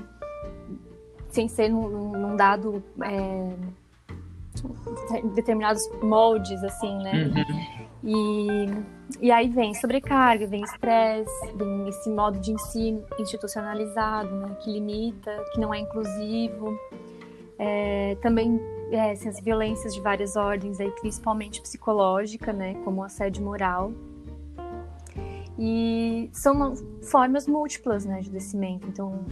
sem 1.30 1.48
ser 1.48 1.68
num, 1.68 2.10
num 2.12 2.36
dado 2.36 2.82
é, 3.02 3.54
determinados 5.34 5.82
moldes, 6.02 6.62
assim, 6.64 6.98
né? 6.98 7.12
Uhum. 7.24 7.78
E, 8.04 9.26
e 9.26 9.30
aí 9.30 9.48
vem 9.48 9.74
sobrecarga, 9.74 10.46
vem 10.46 10.62
estresse, 10.62 11.52
vem 11.54 11.88
esse 11.88 12.08
modo 12.10 12.38
de 12.38 12.52
ensino 12.52 13.04
institucionalizado, 13.18 14.30
né? 14.36 14.56
Que 14.62 14.72
limita, 14.72 15.44
que 15.52 15.60
não 15.60 15.74
é 15.74 15.80
inclusivo. 15.80 16.78
É, 17.58 18.16
também 18.22 18.60
é, 18.90 19.10
assim, 19.10 19.28
as 19.28 19.40
violências 19.40 19.94
de 19.94 20.00
várias 20.00 20.36
ordens, 20.36 20.80
aí, 20.80 20.90
principalmente 20.92 21.60
psicológica, 21.60 22.52
né? 22.52 22.74
Como 22.84 23.02
assédio 23.02 23.44
moral. 23.44 23.92
E 25.58 26.30
são 26.32 26.74
formas 27.02 27.48
múltiplas 27.48 28.04
né, 28.04 28.20
de 28.20 28.30
descimento. 28.30 28.86
Então, 28.86 29.24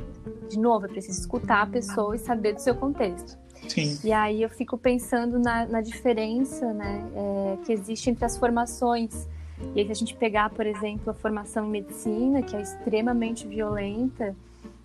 de 0.48 0.58
novo, 0.58 0.86
é 0.86 0.88
preciso 0.88 1.20
escutar 1.20 1.62
a 1.62 1.66
pessoa 1.66 2.16
e 2.16 2.18
saber 2.18 2.54
do 2.54 2.60
seu 2.60 2.74
contexto. 2.74 3.38
Sim. 3.68 3.98
E 4.02 4.12
aí 4.12 4.42
eu 4.42 4.50
fico 4.50 4.76
pensando 4.76 5.38
na, 5.38 5.66
na 5.66 5.80
diferença 5.80 6.72
né, 6.72 7.04
é, 7.14 7.58
que 7.64 7.72
existe 7.72 8.10
entre 8.10 8.24
as 8.24 8.36
formações. 8.36 9.28
E 9.74 9.80
aí, 9.80 9.86
se 9.86 9.92
a 9.92 9.94
gente 9.94 10.14
pegar, 10.14 10.50
por 10.50 10.66
exemplo, 10.66 11.10
a 11.10 11.14
formação 11.14 11.66
em 11.66 11.70
medicina, 11.70 12.42
que 12.42 12.56
é 12.56 12.60
extremamente 12.60 13.46
violenta, 13.46 14.36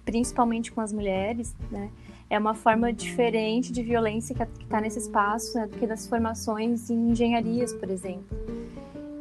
principalmente 0.05 0.71
com 0.71 0.79
as 0.79 0.93
mulheres, 0.93 1.55
né, 1.69 1.89
é 2.29 2.39
uma 2.39 2.53
forma 2.53 2.93
diferente 2.93 3.71
de 3.74 3.83
violência 3.83 4.33
que 4.33 4.63
está 4.63 4.79
nesse 4.79 5.00
espaço 5.00 5.57
né, 5.57 5.67
do 5.67 5.77
que 5.77 5.86
das 5.86 6.07
formações 6.07 6.89
em 6.89 7.12
engenharias, 7.12 7.74
por 7.74 7.89
exemplo. 7.89 8.25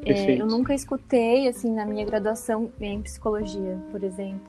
É, 0.05 0.41
eu 0.41 0.47
nunca 0.47 0.75
escutei, 0.75 1.49
assim, 1.49 1.73
na 1.73 1.85
minha 1.85 2.05
graduação 2.05 2.71
em 2.81 3.03
psicologia, 3.03 3.79
por 3.91 4.03
exemplo, 4.03 4.41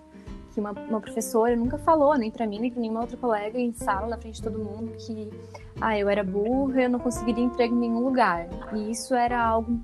que 0.54 0.60
uma, 0.60 0.72
uma 0.72 1.02
professora 1.02 1.56
nunca 1.56 1.78
falou, 1.78 2.18
nem 2.18 2.32
para 2.32 2.46
mim, 2.48 2.60
nem 2.60 2.72
para 2.72 2.82
nenhuma 2.82 3.02
outra 3.02 3.18
colega 3.18 3.60
em 3.60 3.74
sala, 3.74 4.08
na 4.08 4.18
frente 4.18 4.36
de 4.36 4.44
todo 4.44 4.60
mundo, 4.60 4.92
que 4.98 5.30
ah, 5.80 5.98
eu 5.98 6.10
era 6.10 6.24
burra, 6.24 6.84
eu 6.84 6.90
não 6.90 7.00
conseguiria 7.00 7.44
emprego 7.44 7.76
em 7.76 7.80
nenhum 7.80 8.00
lugar. 8.00 8.48
E 8.74 8.92
isso 8.92 9.14
era 9.16 9.42
algo 9.42 9.80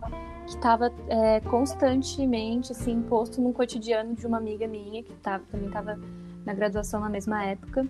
que 0.45 0.55
estava 0.55 0.91
é, 1.07 1.39
constantemente, 1.41 2.71
assim, 2.71 3.01
posto 3.01 3.41
no 3.41 3.51
cotidiano 3.51 4.13
de 4.13 4.25
uma 4.25 4.37
amiga 4.37 4.67
minha, 4.67 5.03
que 5.03 5.13
tava, 5.15 5.43
também 5.51 5.67
estava 5.67 5.99
na 6.45 6.53
graduação 6.53 7.01
na 7.01 7.09
mesma 7.09 7.43
época, 7.43 7.85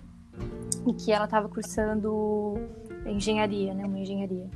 e 0.86 0.92
que 0.92 1.12
ela 1.12 1.26
estava 1.26 1.48
cursando 1.48 2.54
engenharia, 3.06 3.74
né, 3.74 3.84
uma 3.84 3.98
engenharia. 3.98 4.48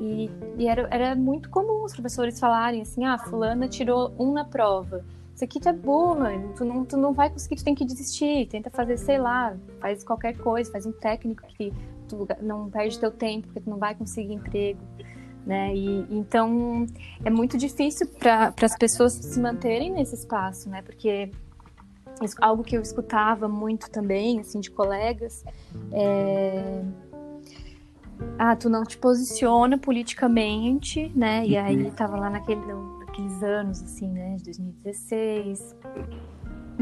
E, 0.00 0.30
e 0.56 0.66
era, 0.66 0.88
era, 0.90 1.14
muito 1.14 1.50
comum 1.50 1.84
os 1.84 1.92
professores 1.92 2.40
falarem 2.40 2.80
assim: 2.80 3.04
ah, 3.04 3.18
Fulana 3.18 3.68
tirou 3.68 4.14
um 4.18 4.32
na 4.32 4.44
prova. 4.44 5.04
Isso 5.34 5.44
aqui 5.44 5.60
tu 5.60 5.68
é 5.68 5.72
burra, 5.74 6.32
tu 6.56 6.64
não, 6.64 6.84
tu 6.84 6.96
não 6.96 7.12
vai 7.12 7.28
conseguir, 7.28 7.56
tu 7.56 7.64
tem 7.64 7.74
que 7.74 7.84
desistir. 7.84 8.46
Tenta 8.46 8.70
fazer, 8.70 8.96
sei 8.96 9.18
lá, 9.18 9.54
faz 9.78 10.02
qualquer 10.02 10.36
coisa, 10.38 10.72
faz 10.72 10.86
um 10.86 10.92
técnico 10.92 11.42
que 11.48 11.72
tu 12.08 12.26
não 12.40 12.70
perde 12.70 12.98
teu 12.98 13.10
tempo, 13.10 13.46
porque 13.46 13.60
tu 13.60 13.68
não 13.68 13.78
vai 13.78 13.94
conseguir 13.94 14.32
emprego. 14.32 14.80
Né? 15.44 15.74
E, 15.74 16.06
então 16.10 16.86
é 17.24 17.30
muito 17.30 17.58
difícil 17.58 18.06
para 18.06 18.54
as 18.62 18.76
pessoas 18.76 19.12
se 19.12 19.38
manterem 19.38 19.90
nesse 19.92 20.14
espaço, 20.14 20.68
né? 20.68 20.82
Porque 20.82 21.30
algo 22.40 22.62
que 22.62 22.76
eu 22.76 22.82
escutava 22.82 23.48
muito 23.48 23.90
também, 23.90 24.40
assim, 24.40 24.60
de 24.60 24.70
colegas, 24.70 25.44
é 25.92 26.82
ah, 28.38 28.56
tu 28.56 28.68
não 28.68 28.84
te 28.84 28.96
posiciona 28.96 29.78
politicamente, 29.78 31.12
né? 31.14 31.46
E 31.46 31.56
aí 31.56 31.84
uhum. 31.84 31.90
tava 31.90 32.16
lá 32.16 32.30
naquele, 32.30 32.60
naqueles 32.98 33.42
anos, 33.42 33.82
assim, 33.82 34.08
né? 34.08 34.36
De 34.36 34.44
2016, 34.44 35.76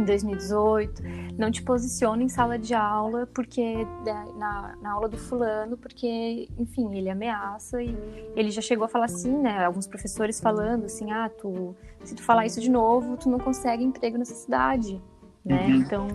2018, 0.05 1.03
não 1.37 1.51
te 1.51 1.63
posiciona 1.63 2.23
em 2.23 2.29
sala 2.29 2.59
de 2.59 2.75
aula 2.75 3.27
porque 3.27 3.85
né, 4.05 4.29
na, 4.37 4.77
na 4.81 4.93
aula 4.93 5.09
do 5.09 5.17
fulano, 5.17 5.77
porque, 5.77 6.49
enfim, 6.59 6.95
ele 6.97 7.11
ameaça 7.11 7.83
e 7.83 7.97
ele 8.37 8.51
já 8.51 8.61
chegou 8.61 8.85
a 8.85 8.89
falar 8.89 9.07
assim, 9.07 9.37
né? 9.37 9.65
Alguns 9.65 9.87
professores 9.87 10.41
falando 10.41 10.85
assim, 10.85 11.11
ah, 11.11 11.29
tu, 11.29 11.75
se 12.05 12.15
tu 12.15 12.23
falar 12.23 12.47
isso 12.47 12.61
de 12.61 12.71
novo, 12.71 13.17
tu 13.17 13.29
não 13.29 13.39
consegue 13.39 13.83
emprego 13.83 14.17
nessa 14.19 14.35
cidade, 14.35 15.03
né? 15.45 15.67
Uhum. 15.67 15.75
Então, 15.77 16.09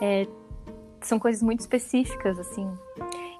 é, 0.00 0.26
são 1.00 1.18
coisas 1.18 1.42
muito 1.42 1.60
específicas, 1.60 2.38
assim. 2.38 2.70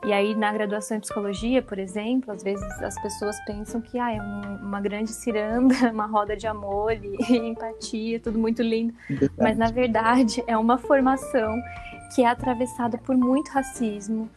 E 0.06 0.12
aí, 0.12 0.36
na 0.36 0.52
graduação 0.52 0.96
em 0.96 1.00
psicologia, 1.00 1.60
por 1.60 1.80
exemplo, 1.80 2.32
às 2.32 2.40
vezes 2.40 2.62
as 2.80 2.94
pessoas 3.02 3.36
pensam 3.44 3.80
que 3.80 3.98
ah, 3.98 4.14
é 4.14 4.22
um, 4.22 4.64
uma 4.64 4.80
grande 4.80 5.10
ciranda, 5.10 5.74
uma 5.90 6.06
roda 6.06 6.36
de 6.36 6.46
amor 6.46 6.92
e, 6.92 7.16
e 7.28 7.36
empatia, 7.36 8.20
tudo 8.20 8.38
muito 8.38 8.62
lindo. 8.62 8.94
Verdade. 9.08 9.32
Mas, 9.36 9.58
na 9.58 9.68
verdade, 9.68 10.44
é 10.46 10.56
uma 10.56 10.78
formação 10.78 11.60
que 12.14 12.22
é 12.22 12.26
atravessada 12.28 12.96
por 12.98 13.16
muito 13.16 13.48
racismo, 13.48 14.30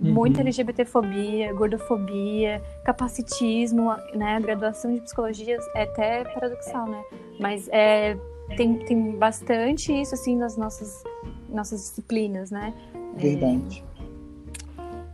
uhum. 0.00 0.12
muita 0.12 0.40
LGBTfobia, 0.40 1.52
gordofobia, 1.52 2.62
capacitismo, 2.84 3.92
né? 4.14 4.36
A 4.36 4.40
graduação 4.40 4.94
de 4.94 5.00
psicologia 5.00 5.58
é 5.74 5.82
até 5.82 6.22
paradoxal, 6.22 6.86
né? 6.86 7.02
Mas 7.40 7.68
é, 7.72 8.16
tem, 8.56 8.78
tem 8.78 9.16
bastante 9.16 9.92
isso, 9.92 10.14
assim, 10.14 10.36
nas 10.36 10.56
nossas, 10.56 11.02
nossas 11.48 11.80
disciplinas, 11.80 12.52
né? 12.52 12.72
Verdade. 13.16 13.87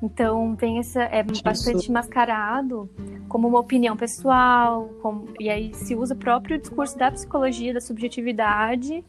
Então 0.04 0.54
vem 0.54 0.78
essa 0.78 1.02
é 1.04 1.22
bastante 1.22 1.90
mascarado 1.90 2.90
como 3.26 3.48
uma 3.48 3.58
opinião 3.58 3.96
pessoal, 3.96 4.90
como, 5.00 5.28
e 5.40 5.48
aí 5.48 5.72
se 5.72 5.94
usa 5.94 6.14
o 6.14 6.16
próprio 6.16 6.58
discurso 6.58 6.98
da 6.98 7.10
psicologia 7.10 7.72
da 7.72 7.80
subjetividade 7.80 9.02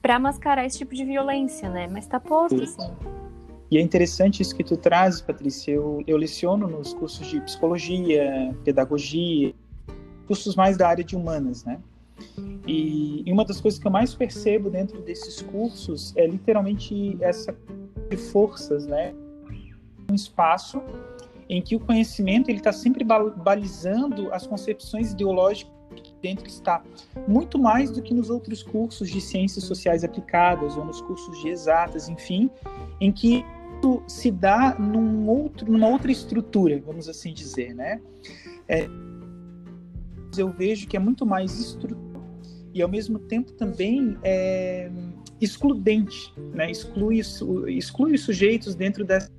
para 0.00 0.20
mascarar 0.20 0.64
esse 0.64 0.78
tipo 0.78 0.94
de 0.94 1.04
violência, 1.04 1.68
né? 1.68 1.88
Mas 1.90 2.04
está 2.04 2.20
posto 2.20 2.62
assim. 2.62 2.92
E 3.68 3.76
é 3.76 3.80
interessante 3.80 4.40
isso 4.40 4.54
que 4.54 4.62
tu 4.62 4.76
traz, 4.76 5.20
Patrícia. 5.20 5.72
Eu, 5.72 6.00
eu 6.06 6.16
leciono 6.16 6.68
nos 6.68 6.94
cursos 6.94 7.26
de 7.26 7.40
psicologia, 7.40 8.54
pedagogia, 8.64 9.52
cursos 10.28 10.54
mais 10.54 10.76
da 10.76 10.88
área 10.88 11.02
de 11.02 11.16
humanas, 11.16 11.64
né? 11.64 11.80
E, 12.64 13.24
e 13.26 13.32
uma 13.32 13.44
das 13.44 13.60
coisas 13.60 13.80
que 13.80 13.86
eu 13.86 13.90
mais 13.90 14.14
percebo 14.14 14.70
dentro 14.70 15.02
desses 15.02 15.42
cursos 15.42 16.16
é 16.16 16.24
literalmente 16.24 17.18
essa 17.20 17.52
de 18.08 18.16
forças, 18.16 18.86
né? 18.86 19.12
Um 20.10 20.14
espaço 20.14 20.82
em 21.48 21.62
que 21.62 21.76
o 21.76 21.80
conhecimento 21.80 22.48
ele 22.48 22.58
está 22.58 22.72
sempre 22.72 23.04
balizando 23.04 24.32
as 24.32 24.46
concepções 24.46 25.12
ideológicas 25.12 25.74
que 26.02 26.14
dentro 26.20 26.46
está 26.46 26.82
muito 27.28 27.58
mais 27.58 27.90
do 27.90 28.02
que 28.02 28.12
nos 28.12 28.28
outros 28.28 28.62
cursos 28.62 29.08
de 29.08 29.20
ciências 29.20 29.64
sociais 29.64 30.02
aplicadas 30.04 30.76
ou 30.76 30.84
nos 30.84 31.00
cursos 31.00 31.40
de 31.40 31.48
exatas, 31.48 32.08
enfim, 32.08 32.50
em 33.00 33.12
que 33.12 33.44
isso 33.78 34.02
se 34.06 34.30
dá 34.30 34.76
num 34.78 35.28
outro, 35.28 35.70
numa 35.70 35.88
outra 35.88 36.10
estrutura, 36.10 36.80
vamos 36.84 37.08
assim 37.08 37.32
dizer, 37.32 37.74
né? 37.74 38.00
É, 38.68 38.88
eu 40.36 40.50
vejo 40.50 40.86
que 40.88 40.96
é 40.96 41.00
muito 41.00 41.24
mais 41.24 41.58
estrutura 41.58 42.00
e 42.74 42.82
ao 42.82 42.88
mesmo 42.88 43.18
tempo 43.18 43.52
também 43.52 44.18
é 44.22 44.90
excludente, 45.40 46.32
né? 46.54 46.70
Exclui, 46.70 47.20
exclui 47.68 48.14
os 48.14 48.22
sujeitos 48.22 48.74
dentro 48.74 49.04
dessa 49.04 49.30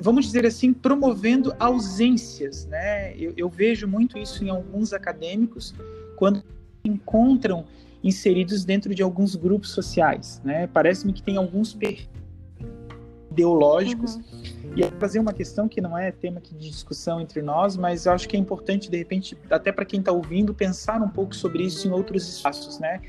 vamos 0.00 0.26
dizer 0.26 0.46
assim, 0.46 0.72
promovendo 0.72 1.54
ausências, 1.58 2.66
né? 2.66 3.14
Eu, 3.16 3.32
eu, 3.36 3.48
vejo 3.48 3.86
muito 3.86 4.18
isso 4.18 4.44
em 4.44 4.48
alguns 4.48 4.92
acadêmicos 4.92 5.74
quando 6.16 6.42
encontram 6.84 7.64
inseridos 8.02 8.64
dentro 8.64 8.94
de 8.94 9.02
alguns 9.02 9.34
grupos 9.34 9.70
sociais, 9.70 10.40
né? 10.44 10.66
Parece-me 10.66 11.12
que 11.12 11.22
tem 11.22 11.36
alguns 11.36 11.76
ideológicos 13.30 14.16
uhum. 14.16 14.72
e 14.76 14.82
é 14.82 14.90
fazer 14.98 15.18
uma 15.18 15.32
questão 15.32 15.68
que 15.68 15.80
não 15.80 15.96
é 15.96 16.10
tema 16.10 16.40
de 16.40 16.70
discussão 16.70 17.20
entre 17.20 17.42
nós, 17.42 17.76
mas 17.76 18.06
eu 18.06 18.12
acho 18.12 18.28
que 18.28 18.36
é 18.36 18.38
importante 18.38 18.90
de 18.90 18.96
repente 18.96 19.36
até 19.50 19.70
para 19.70 19.84
quem 19.84 20.00
está 20.00 20.12
ouvindo 20.12 20.54
pensar 20.54 21.02
um 21.02 21.08
pouco 21.08 21.34
sobre 21.34 21.62
isso 21.62 21.86
em 21.86 21.90
outros 21.90 22.26
espaços, 22.26 22.78
né? 22.78 23.00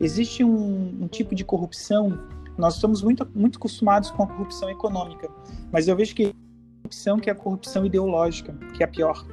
Existe 0.00 0.42
um, 0.42 1.02
um 1.02 1.06
tipo 1.06 1.34
de 1.34 1.44
corrupção 1.44 2.18
nós 2.56 2.74
estamos 2.74 3.02
muito, 3.02 3.28
muito 3.34 3.56
acostumados 3.56 4.10
com 4.10 4.22
a 4.22 4.26
corrupção 4.26 4.68
econômica, 4.70 5.28
mas 5.70 5.88
eu 5.88 5.96
vejo 5.96 6.14
que 6.14 6.26
a 6.26 6.32
corrupção 6.82 7.18
que 7.18 7.30
é 7.30 7.32
a 7.32 7.36
corrupção 7.36 7.86
ideológica, 7.86 8.54
que 8.74 8.82
é 8.82 8.86
a 8.86 8.88
pior. 8.88 9.26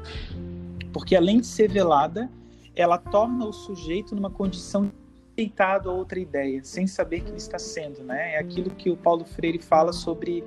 Porque 0.93 1.15
além 1.15 1.39
de 1.39 1.47
ser 1.47 1.69
velada, 1.69 2.29
ela 2.75 2.97
torna 2.97 3.45
o 3.45 3.53
sujeito 3.53 4.15
numa 4.15 4.29
condição 4.29 4.91
deitado 5.35 5.89
a 5.89 5.93
outra 5.93 6.19
ideia, 6.19 6.61
sem 6.63 6.85
saber 6.85 7.21
que 7.21 7.29
ele 7.29 7.37
está 7.37 7.57
sendo, 7.57 8.03
né? 8.03 8.35
É 8.35 8.39
aquilo 8.39 8.69
que 8.71 8.89
o 8.89 8.97
Paulo 8.97 9.23
Freire 9.23 9.59
fala 9.59 9.93
sobre 9.93 10.43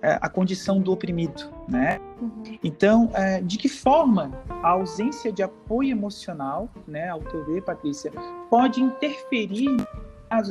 é, 0.00 0.18
a 0.20 0.28
condição 0.28 0.80
do 0.80 0.90
oprimido, 0.90 1.44
né? 1.68 2.00
Uhum. 2.20 2.58
Então, 2.62 3.10
é, 3.14 3.40
de 3.40 3.56
que 3.56 3.68
forma 3.68 4.32
a 4.62 4.70
ausência 4.70 5.32
de 5.32 5.42
apoio 5.42 5.90
emocional, 5.90 6.68
né, 6.88 7.08
ao 7.08 7.20
teu 7.20 7.44
ver, 7.46 7.62
Patrícia, 7.62 8.10
pode 8.50 8.80
interferir 8.80 9.76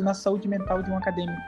na 0.01 0.13
saúde 0.13 0.47
mental 0.47 0.81
de 0.81 0.89
um 0.89 0.97
acadêmico? 0.97 1.41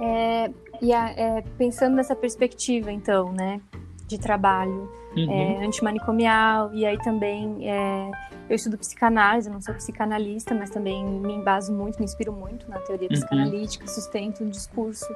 É, 0.00 0.50
e 0.80 0.92
a, 0.92 1.10
é, 1.10 1.44
pensando 1.56 1.94
nessa 1.94 2.16
perspectiva, 2.16 2.90
então, 2.90 3.32
né, 3.32 3.60
de 4.06 4.18
trabalho 4.18 4.90
uhum. 5.16 5.30
é, 5.30 5.64
antimanicomial, 5.64 6.74
e 6.74 6.84
aí 6.84 6.98
também 6.98 7.70
é, 7.70 8.10
eu 8.48 8.56
estudo 8.56 8.76
psicanálise, 8.76 9.48
eu 9.48 9.54
não 9.54 9.60
sou 9.60 9.74
psicanalista, 9.74 10.54
mas 10.54 10.70
também 10.70 11.04
me 11.04 11.34
embaso 11.34 11.72
muito, 11.72 11.98
me 11.98 12.04
inspiro 12.04 12.32
muito 12.32 12.68
na 12.68 12.78
teoria 12.80 13.08
uhum. 13.08 13.14
psicanalítica, 13.14 13.86
sustento 13.86 14.42
um 14.42 14.48
discurso 14.48 15.06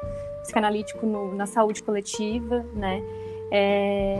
psicanalítico 0.42 1.04
no, 1.04 1.34
na 1.34 1.46
saúde 1.46 1.82
coletiva, 1.82 2.64
né, 2.74 3.02
é, 3.50 4.18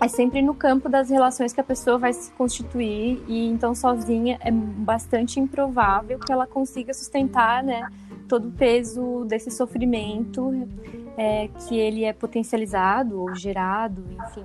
é 0.00 0.08
sempre 0.08 0.42
no 0.42 0.54
campo 0.54 0.88
das 0.88 1.10
relações 1.10 1.52
que 1.52 1.60
a 1.60 1.64
pessoa 1.64 1.98
vai 1.98 2.12
se 2.12 2.30
constituir 2.32 3.22
e 3.28 3.46
então 3.46 3.74
sozinha 3.74 4.38
é 4.40 4.50
bastante 4.50 5.38
improvável 5.40 6.18
que 6.18 6.32
ela 6.32 6.46
consiga 6.46 6.92
sustentar, 6.92 7.62
né, 7.62 7.88
todo 8.28 8.48
o 8.48 8.52
peso 8.52 9.24
desse 9.24 9.50
sofrimento 9.50 10.68
é, 11.16 11.48
que 11.48 11.78
ele 11.78 12.04
é 12.04 12.12
potencializado 12.12 13.20
ou 13.20 13.34
gerado, 13.34 14.04
enfim, 14.10 14.44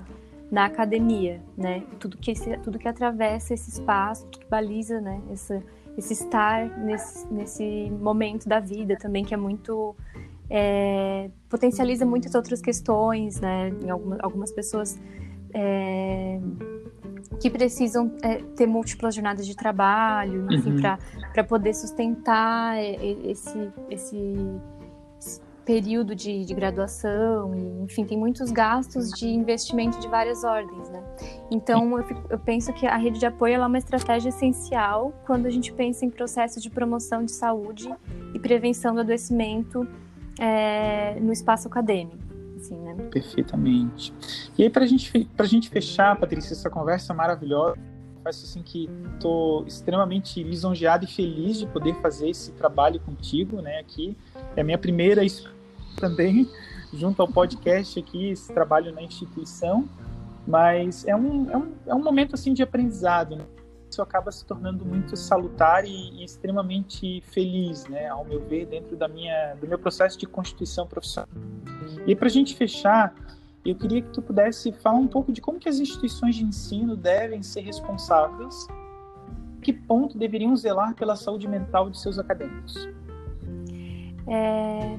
na 0.52 0.66
academia, 0.66 1.42
né? 1.58 1.84
Tudo 2.00 2.18
que 2.18 2.34
tudo 2.64 2.78
que 2.78 2.88
atravessa 2.88 3.54
esse 3.54 3.70
espaço, 3.70 4.26
tudo 4.28 4.44
que 4.44 4.50
baliza, 4.50 5.00
né? 5.00 5.22
Esse, 5.32 5.62
estar 6.14 6.68
nesse, 6.80 7.28
nesse 7.34 7.92
momento 8.00 8.48
da 8.48 8.60
vida 8.60 8.96
também 8.98 9.24
que 9.24 9.34
é 9.34 9.38
muito 9.38 9.96
é, 10.50 11.30
potencializa 11.50 12.06
muitas 12.06 12.36
outras 12.36 12.62
questões, 12.62 13.40
né? 13.40 13.70
Em 13.84 13.90
algumas, 13.90 14.20
algumas 14.22 14.52
pessoas 14.52 15.00
é, 15.54 16.40
que 17.40 17.50
precisam 17.50 18.12
é, 18.22 18.36
ter 18.56 18.68
múltiplas 18.68 19.16
jornadas 19.16 19.46
de 19.48 19.56
trabalho, 19.56 20.48
enfim, 20.52 20.76
uhum. 20.76 20.82
para 21.34 21.44
poder 21.44 21.74
sustentar 21.74 22.78
esse, 22.84 23.72
esse 23.90 24.36
período 25.66 26.16
de, 26.16 26.44
de, 26.44 26.54
graduação, 26.54 27.56
e, 27.56 27.84
enfim, 27.84 28.04
tem 28.04 28.18
muitos 28.18 28.52
gastos 28.52 29.10
de 29.12 29.28
investimento 29.28 30.00
de 30.00 30.08
várias 30.08 30.44
ordens, 30.44 30.90
né? 30.90 31.02
Então, 31.50 31.98
eu, 31.98 32.04
fico, 32.04 32.22
eu 32.30 32.40
penso 32.40 32.74
que 32.74 32.86
a 32.86 32.98
rede 32.98 33.20
de 33.20 33.26
apoio 33.26 33.56
é 33.56 33.66
uma 33.66 33.78
estratégia 33.78 34.30
essencial 34.30 35.14
quando 35.26 35.46
a 35.46 35.50
gente 35.50 35.72
pensa 35.72 36.06
em 36.06 36.10
processos 36.10 36.62
de 36.62 36.70
promoção 36.70 37.24
de 37.24 37.32
saúde 37.32 37.94
e 38.34 38.40
prevenção 38.40 38.94
do 38.94 39.02
adoecimento 39.02 39.88
é, 40.40 41.20
no 41.20 41.32
espaço 41.32 41.68
acadêmico 41.68 42.31
assim, 42.62 42.78
né? 42.78 42.96
Perfeitamente. 43.12 44.14
E 44.58 44.64
aí, 44.64 44.70
para 44.70 44.86
gente, 44.86 45.30
a 45.38 45.44
gente 45.44 45.70
fechar, 45.70 46.18
Patrícia, 46.18 46.54
essa 46.54 46.70
conversa 46.70 47.14
maravilhosa, 47.14 47.78
faço 48.24 48.46
assim 48.46 48.62
que 48.62 48.88
estou 49.16 49.66
extremamente 49.66 50.44
lisonjeado 50.44 51.06
e 51.06 51.08
feliz 51.08 51.58
de 51.58 51.66
poder 51.66 51.96
fazer 51.96 52.30
esse 52.30 52.52
trabalho 52.52 53.00
contigo, 53.00 53.62
né? 53.62 53.80
Aqui 53.80 54.16
é 54.56 54.62
a 54.62 54.64
minha 54.64 54.78
primeira 54.78 55.22
também 55.98 56.48
junto 56.94 57.22
ao 57.22 57.28
podcast 57.28 58.00
aqui, 58.00 58.30
esse 58.30 58.54
trabalho 58.54 58.94
na 58.94 59.02
instituição, 59.02 59.88
mas 60.46 61.06
é 61.06 61.16
um, 61.16 61.50
é 61.50 61.58
um, 61.58 61.72
é 61.88 61.96
um 61.96 62.04
momento 62.04 62.36
assim 62.36 62.54
de 62.54 62.62
aprendizado, 62.62 63.36
né? 63.36 63.46
isso 63.90 64.02
acaba 64.02 64.32
se 64.32 64.46
tornando 64.46 64.86
muito 64.86 65.18
salutar 65.18 65.84
e, 65.84 66.22
e, 66.22 66.24
extremamente 66.24 67.22
feliz, 67.28 67.86
né, 67.88 68.08
ao 68.08 68.24
meu 68.24 68.40
ver, 68.40 68.66
dentro 68.66 68.96
da 68.96 69.08
minha, 69.08 69.54
do 69.56 69.68
meu 69.68 69.78
processo 69.78 70.18
de 70.18 70.26
constituição 70.26 70.88
profissional. 70.88 71.28
E 72.06 72.16
para 72.16 72.28
a 72.28 72.32
gente 72.32 72.56
fechar, 72.56 73.14
eu 73.66 73.76
queria 73.76 74.02
que 74.02 74.10
tu 74.10 74.22
pudesse 74.22 74.72
falar 74.72 74.98
um 74.98 75.08
pouco 75.08 75.32
de 75.32 75.40
como 75.42 75.60
que 75.60 75.70
as 75.70 75.80
instituições 75.80 76.36
de 76.36 76.44
ensino 76.44 76.96
devem 76.96 77.44
ser 77.44 77.62
responsáveis, 77.62 78.68
que 79.62 79.72
ponto 79.72 80.18
deveriam 80.18 80.56
zelar 80.56 80.96
pela 80.96 81.16
saúde 81.16 81.48
mental 81.48 81.90
de 81.90 82.00
seus 82.00 82.18
acadêmicos. 82.18 82.90
É, 84.28 84.98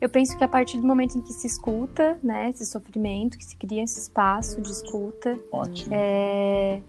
eu 0.00 0.08
penso 0.08 0.36
que 0.36 0.44
a 0.44 0.48
partir 0.48 0.78
do 0.78 0.86
momento 0.86 1.16
em 1.16 1.22
que 1.22 1.32
se 1.32 1.46
escuta, 1.46 2.18
né, 2.22 2.50
esse 2.50 2.66
sofrimento, 2.66 3.38
que 3.38 3.44
se 3.44 3.56
cria 3.56 3.84
esse 3.84 4.00
espaço 4.00 4.60
de 4.60 4.70
escuta, 4.70 5.38
Ótimo. 5.50 5.94
É, 5.94 6.82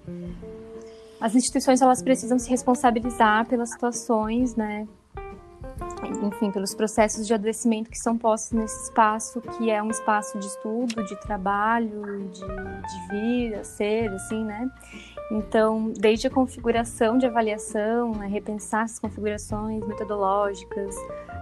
as 1.22 1.36
instituições 1.36 1.82
elas 1.82 2.02
precisam 2.02 2.38
se 2.38 2.50
responsabilizar 2.50 3.48
pelas 3.48 3.70
situações, 3.70 4.56
né, 4.56 4.88
enfim, 6.22 6.52
pelos 6.52 6.74
processos 6.74 7.26
de 7.28 7.34
adoecimento 7.34 7.90
que 7.90 7.98
são 7.98 8.18
postos 8.18 8.52
nesse 8.52 8.84
espaço, 8.84 9.42
que 9.42 9.70
é 9.70 9.82
um 9.82 9.90
espaço 9.90 10.38
de 10.40 10.46
estudo, 10.46 11.04
de 11.04 11.16
trabalho, 11.18 12.30
de, 12.32 12.42
de 12.42 13.08
vir 13.10 13.56
a 13.56 13.64
ser, 13.64 14.10
assim, 14.12 14.44
né? 14.44 14.70
Então, 15.32 15.92
desde 15.98 16.28
a 16.28 16.30
configuração 16.30 17.18
de 17.18 17.26
avaliação, 17.26 18.12
né, 18.12 18.28
repensar 18.28 18.86
essas 18.86 19.00
configurações 19.00 19.86
metodológicas, 19.88 20.96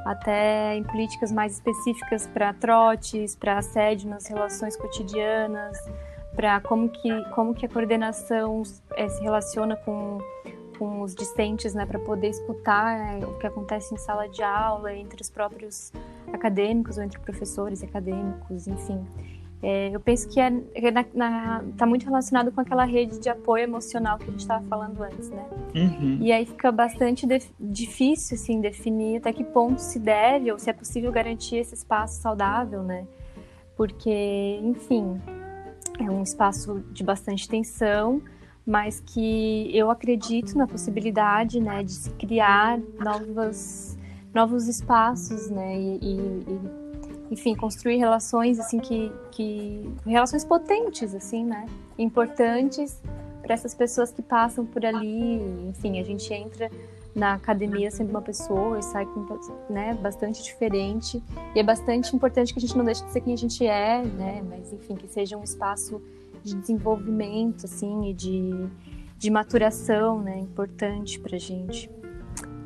até 0.05 0.75
em 0.75 0.83
políticas 0.83 1.31
mais 1.31 1.53
específicas 1.53 2.27
para 2.27 2.53
trotes, 2.53 3.35
para 3.35 3.57
assédio 3.57 4.09
nas 4.09 4.27
relações 4.27 4.75
cotidianas, 4.75 5.77
para 6.35 6.61
como 6.61 6.89
que, 6.89 7.23
como 7.31 7.53
que 7.53 7.65
a 7.65 7.69
coordenação 7.69 8.63
é, 8.95 9.09
se 9.09 9.21
relaciona 9.21 9.75
com 9.75 10.19
com 10.81 11.03
os 11.03 11.13
discentes, 11.13 11.75
né, 11.75 11.85
para 11.85 11.99
poder 11.99 12.29
escutar 12.29 12.97
é, 12.97 13.23
o 13.23 13.37
que 13.37 13.45
acontece 13.45 13.93
em 13.93 13.97
sala 13.99 14.27
de 14.27 14.41
aula 14.41 14.91
entre 14.95 15.21
os 15.21 15.29
próprios 15.29 15.93
acadêmicos 16.33 16.97
ou 16.97 17.03
entre 17.03 17.19
professores 17.19 17.83
acadêmicos, 17.83 18.65
enfim. 18.65 19.05
É, 19.61 19.91
eu 19.93 19.99
penso 19.99 20.27
que 20.27 20.39
é, 20.39 20.51
está 21.69 21.85
muito 21.85 22.03
relacionado 22.03 22.51
com 22.51 22.61
aquela 22.61 22.83
rede 22.83 23.19
de 23.19 23.29
apoio 23.29 23.65
emocional 23.65 24.17
que 24.17 24.23
a 24.23 24.31
gente 24.31 24.39
estava 24.39 24.65
falando 24.65 25.03
antes, 25.03 25.29
né? 25.29 25.45
Uhum. 25.75 26.17
E 26.19 26.31
aí 26.31 26.47
fica 26.47 26.71
bastante 26.71 27.27
difícil, 27.59 28.35
assim, 28.35 28.59
definir 28.59 29.17
até 29.17 29.31
que 29.31 29.43
ponto 29.43 29.77
se 29.77 29.99
deve 29.99 30.51
ou 30.51 30.57
se 30.57 30.67
é 30.67 30.73
possível 30.73 31.11
garantir 31.11 31.57
esse 31.57 31.75
espaço 31.75 32.19
saudável, 32.19 32.81
né? 32.81 33.05
Porque, 33.77 34.59
enfim, 34.63 35.21
é 35.99 36.09
um 36.09 36.23
espaço 36.23 36.83
de 36.91 37.03
bastante 37.03 37.47
tensão, 37.47 38.19
mas 38.65 38.99
que 38.99 39.69
eu 39.75 39.89
acredito 39.89 40.57
na 40.57 40.67
possibilidade, 40.67 41.59
né, 41.59 41.83
de 41.83 41.93
se 41.93 42.09
criar 42.11 42.79
novas, 42.99 43.97
novos 44.33 44.67
espaços, 44.67 45.49
né, 45.49 45.79
e, 45.79 45.99
e, 46.01 46.59
enfim, 47.31 47.55
construir 47.55 47.97
relações 47.97 48.59
assim 48.59 48.79
que, 48.79 49.11
que 49.31 49.89
relações 50.05 50.45
potentes, 50.45 51.15
assim, 51.15 51.43
né, 51.43 51.65
importantes 51.97 53.01
para 53.41 53.53
essas 53.53 53.73
pessoas 53.73 54.11
que 54.11 54.21
passam 54.21 54.65
por 54.65 54.85
ali, 54.85 55.41
enfim, 55.67 55.99
a 55.99 56.03
gente 56.03 56.31
entra 56.33 56.69
na 57.13 57.33
academia 57.33 57.91
sendo 57.91 58.09
uma 58.09 58.21
pessoa 58.21 58.79
e 58.79 58.83
sai 58.83 59.05
com, 59.05 59.25
né, 59.69 59.93
bastante 59.95 60.41
diferente. 60.43 61.21
E 61.53 61.59
é 61.59 61.63
bastante 61.63 62.15
importante 62.15 62.53
que 62.53 62.59
a 62.59 62.61
gente 62.61 62.77
não 62.77 62.85
deixe 62.85 63.03
de 63.03 63.11
ser 63.11 63.21
quem 63.21 63.33
a 63.33 63.37
gente 63.37 63.65
é, 63.65 64.01
né, 64.03 64.41
mas 64.47 64.71
enfim, 64.71 64.95
que 64.95 65.07
seja 65.07 65.35
um 65.35 65.43
espaço 65.43 66.01
de 66.43 66.55
desenvolvimento, 66.55 67.65
assim, 67.65 68.09
e 68.09 68.13
de, 68.13 68.69
de 69.17 69.29
maturação, 69.29 70.21
né, 70.21 70.39
importante 70.39 71.19
pra 71.19 71.37
gente. 71.37 71.89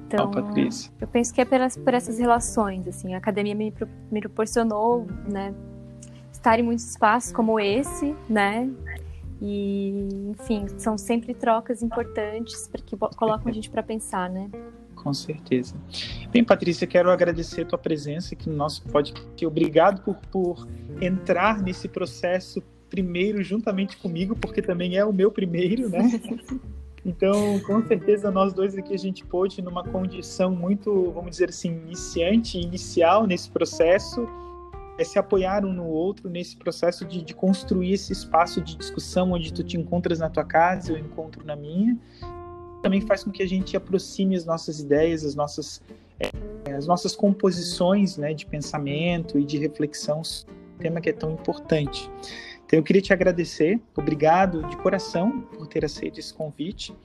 Então, 0.07 0.31
oh, 0.33 1.01
eu 1.01 1.07
penso 1.07 1.33
que 1.33 1.41
é 1.41 1.45
pelas, 1.45 1.75
por 1.75 1.93
essas 1.93 2.19
relações, 2.19 2.88
assim, 2.88 3.13
a 3.13 3.17
academia 3.17 3.55
me, 3.55 3.73
me 4.11 4.21
proporcionou, 4.21 5.07
né, 5.29 5.53
estar 6.31 6.59
em 6.59 6.63
muitos 6.63 6.89
espaços 6.89 7.31
como 7.31 7.59
esse, 7.59 8.15
né, 8.29 8.69
e, 9.41 10.07
enfim, 10.29 10.67
são 10.77 10.97
sempre 10.97 11.33
trocas 11.33 11.83
importantes 11.83 12.69
que 12.85 12.95
colocam 12.95 13.47
a 13.47 13.51
gente 13.51 13.69
para 13.69 13.83
pensar, 13.83 14.29
né? 14.29 14.49
Com 14.95 15.13
certeza. 15.13 15.75
Bem, 16.31 16.43
Patrícia, 16.43 16.88
quero 16.88 17.11
agradecer 17.11 17.61
a 17.61 17.65
tua 17.65 17.77
presença 17.77 18.33
aqui 18.33 18.49
no 18.49 18.55
nosso 18.55 18.81
podcast. 18.83 19.45
Obrigado 19.45 20.01
por, 20.01 20.15
por 20.31 20.67
entrar 21.01 21.61
nesse 21.61 21.88
processo 21.88 22.61
primeiro 22.95 23.43
juntamente 23.43 23.97
comigo, 23.97 24.36
porque 24.36 24.62
também 24.62 24.95
é 24.95 25.03
o 25.03 25.12
meu 25.12 25.29
primeiro, 25.29 25.89
né? 25.89 26.10
Então, 27.08 27.60
com 27.60 27.86
certeza, 27.86 28.31
nós 28.31 28.51
dois 28.51 28.75
aqui 28.75 28.91
a 28.91 28.97
gente 28.97 29.23
pôde, 29.23 29.62
numa 29.62 29.84
condição 29.84 30.49
muito, 30.49 31.12
vamos 31.12 31.29
dizer 31.29 31.49
assim, 31.49 31.69
iniciante, 31.69 32.58
inicial 32.58 33.27
nesse 33.27 33.47
processo, 33.47 34.27
é 34.97 35.03
se 35.03 35.19
apoiar 35.19 35.63
um 35.63 35.71
no 35.71 35.86
outro 35.86 36.27
nesse 36.27 36.58
processo 36.58 37.05
de, 37.05 37.21
de, 37.21 37.36
construir 37.36 37.93
esse 37.93 38.12
espaço 38.12 38.60
de 38.60 38.75
discussão 38.75 39.34
onde 39.34 39.53
tu 39.53 39.63
te 39.63 39.77
encontras 39.77 40.17
na 40.17 40.31
tua 40.31 40.43
casa, 40.43 40.93
eu 40.93 40.97
encontro 40.97 41.45
na 41.45 41.55
minha. 41.55 41.95
Também 42.81 43.01
faz 43.01 43.23
com 43.23 43.29
que 43.29 43.43
a 43.43 43.47
gente 43.47 43.77
aproxime 43.77 44.36
as 44.36 44.43
nossas 44.43 44.79
ideias, 44.79 45.23
as 45.23 45.36
nossas, 45.36 45.84
é, 46.19 46.73
as 46.73 46.88
nossas 46.88 47.15
composições 47.15 48.17
né, 48.17 48.34
de 48.34 48.47
pensamento 48.47 49.38
e 49.38 49.43
de 49.43 49.60
reflexão 49.60 50.23
um 50.75 50.77
tema 50.79 50.99
que 50.99 51.10
é 51.10 51.13
tão 51.13 51.31
importante. 51.31 52.10
Então 52.65 52.80
eu 52.80 52.84
queria 52.84 53.01
te 53.01 53.13
agradecer, 53.13 53.80
obrigado 53.95 54.63
de 54.67 54.75
coração 54.78 55.41
por 55.41 55.67
ter 55.67 55.86
aceito 55.86 56.19
esse 56.19 56.34
convite. 56.34 56.95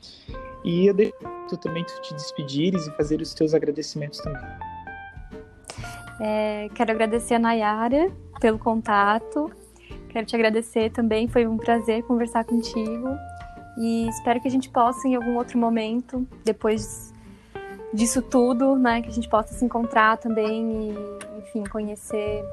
E 0.65 0.87
eu 0.87 0.95
deixo 0.95 1.15
também 1.61 1.85
tu 1.85 2.01
te 2.01 2.15
despedires 2.15 2.87
e 2.87 2.91
fazer 2.93 3.21
os 3.21 3.35
teus 3.35 3.55
agradecimentos 3.55 4.21
também. 4.21 4.43
É, 6.21 6.69
quero 6.75 6.91
agradecer 6.93 7.35
a 7.35 7.39
Nayara 7.39 8.11
pelo 8.41 8.59
contato, 8.59 9.51
quero 10.09 10.27
te 10.27 10.35
agradecer 10.35 10.91
também, 10.91 11.29
foi 11.29 11.47
um 11.47 11.57
prazer 11.57 12.03
conversar 12.05 12.45
contigo. 12.45 13.09
E 13.79 14.09
espero 14.09 14.41
que 14.41 14.49
a 14.49 14.51
gente 14.51 14.69
possa 14.69 15.09
em 15.09 15.15
algum 15.15 15.37
outro 15.37 15.59
momento, 15.59 16.27
depois 16.45 17.13
disso 17.93 18.23
tudo, 18.23 18.77
né, 18.77 19.01
que 19.03 19.09
a 19.09 19.13
gente 19.13 19.29
possa 19.29 19.55
se 19.55 19.65
encontrar 19.65 20.19
também 20.19 20.91
e, 20.91 21.39
enfim, 21.39 21.65
conhecer 21.65 22.45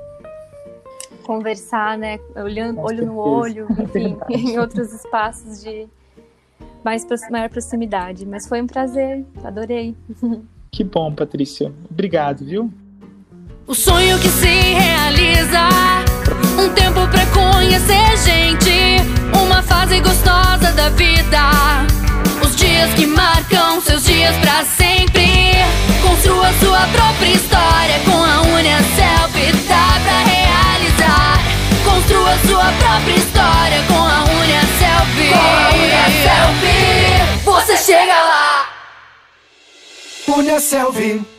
conversar, 1.28 1.98
né? 1.98 2.18
Olhando, 2.34 2.80
olho 2.80 3.06
no 3.06 3.18
olho, 3.18 3.68
enfim, 3.78 4.18
em 4.30 4.58
outros 4.58 4.94
espaços 4.94 5.62
de 5.62 5.86
mais 6.84 7.06
maior 7.30 7.50
proximidade. 7.50 8.26
Mas 8.26 8.48
foi 8.48 8.62
um 8.62 8.68
prazer, 8.68 9.26
adorei. 9.44 9.94
Que 10.70 10.84
bom, 10.84 11.12
Patrícia. 11.12 11.74
Obrigado, 11.90 12.46
viu? 12.46 12.72
O 13.66 13.74
sonho 13.74 14.20
que 14.20 14.28
se 14.28 14.46
realiza, 14.46 15.70
um 16.62 16.72
tempo 16.74 17.08
pra 17.10 17.26
conhecer 17.34 18.18
gente, 18.18 19.02
uma 19.42 19.64
fase 19.64 20.00
gostosa 20.02 20.72
da 20.74 20.90
vida. 20.90 21.40
Os 22.46 22.56
dias 22.56 22.94
que 22.94 23.08
marcam 23.08 23.82
seus 23.82 24.06
dias 24.06 24.36
pra 24.38 24.66
sempre. 24.66 25.54
Construa 26.06 26.54
sua 26.60 26.86
própria 26.90 27.32
história 27.32 28.00
com 28.06 28.24
a 28.24 28.42
Unia 28.56 28.78
Selfie, 28.94 29.68
dá 29.68 30.00
pra. 30.04 30.47
Construa 32.08 32.38
sua 32.48 32.72
própria 32.80 33.16
história 33.16 33.84
com 33.86 33.96
a 33.96 34.24
Unia 34.24 34.62
Selfie. 34.80 35.30
Com 35.30 35.36
a 35.36 35.70
Unia 35.74 36.06
Selfie, 36.24 37.44
você 37.44 37.78
chega 37.78 38.14
lá. 38.14 38.70
Unia 40.26 40.60
Selfie. 40.62 41.37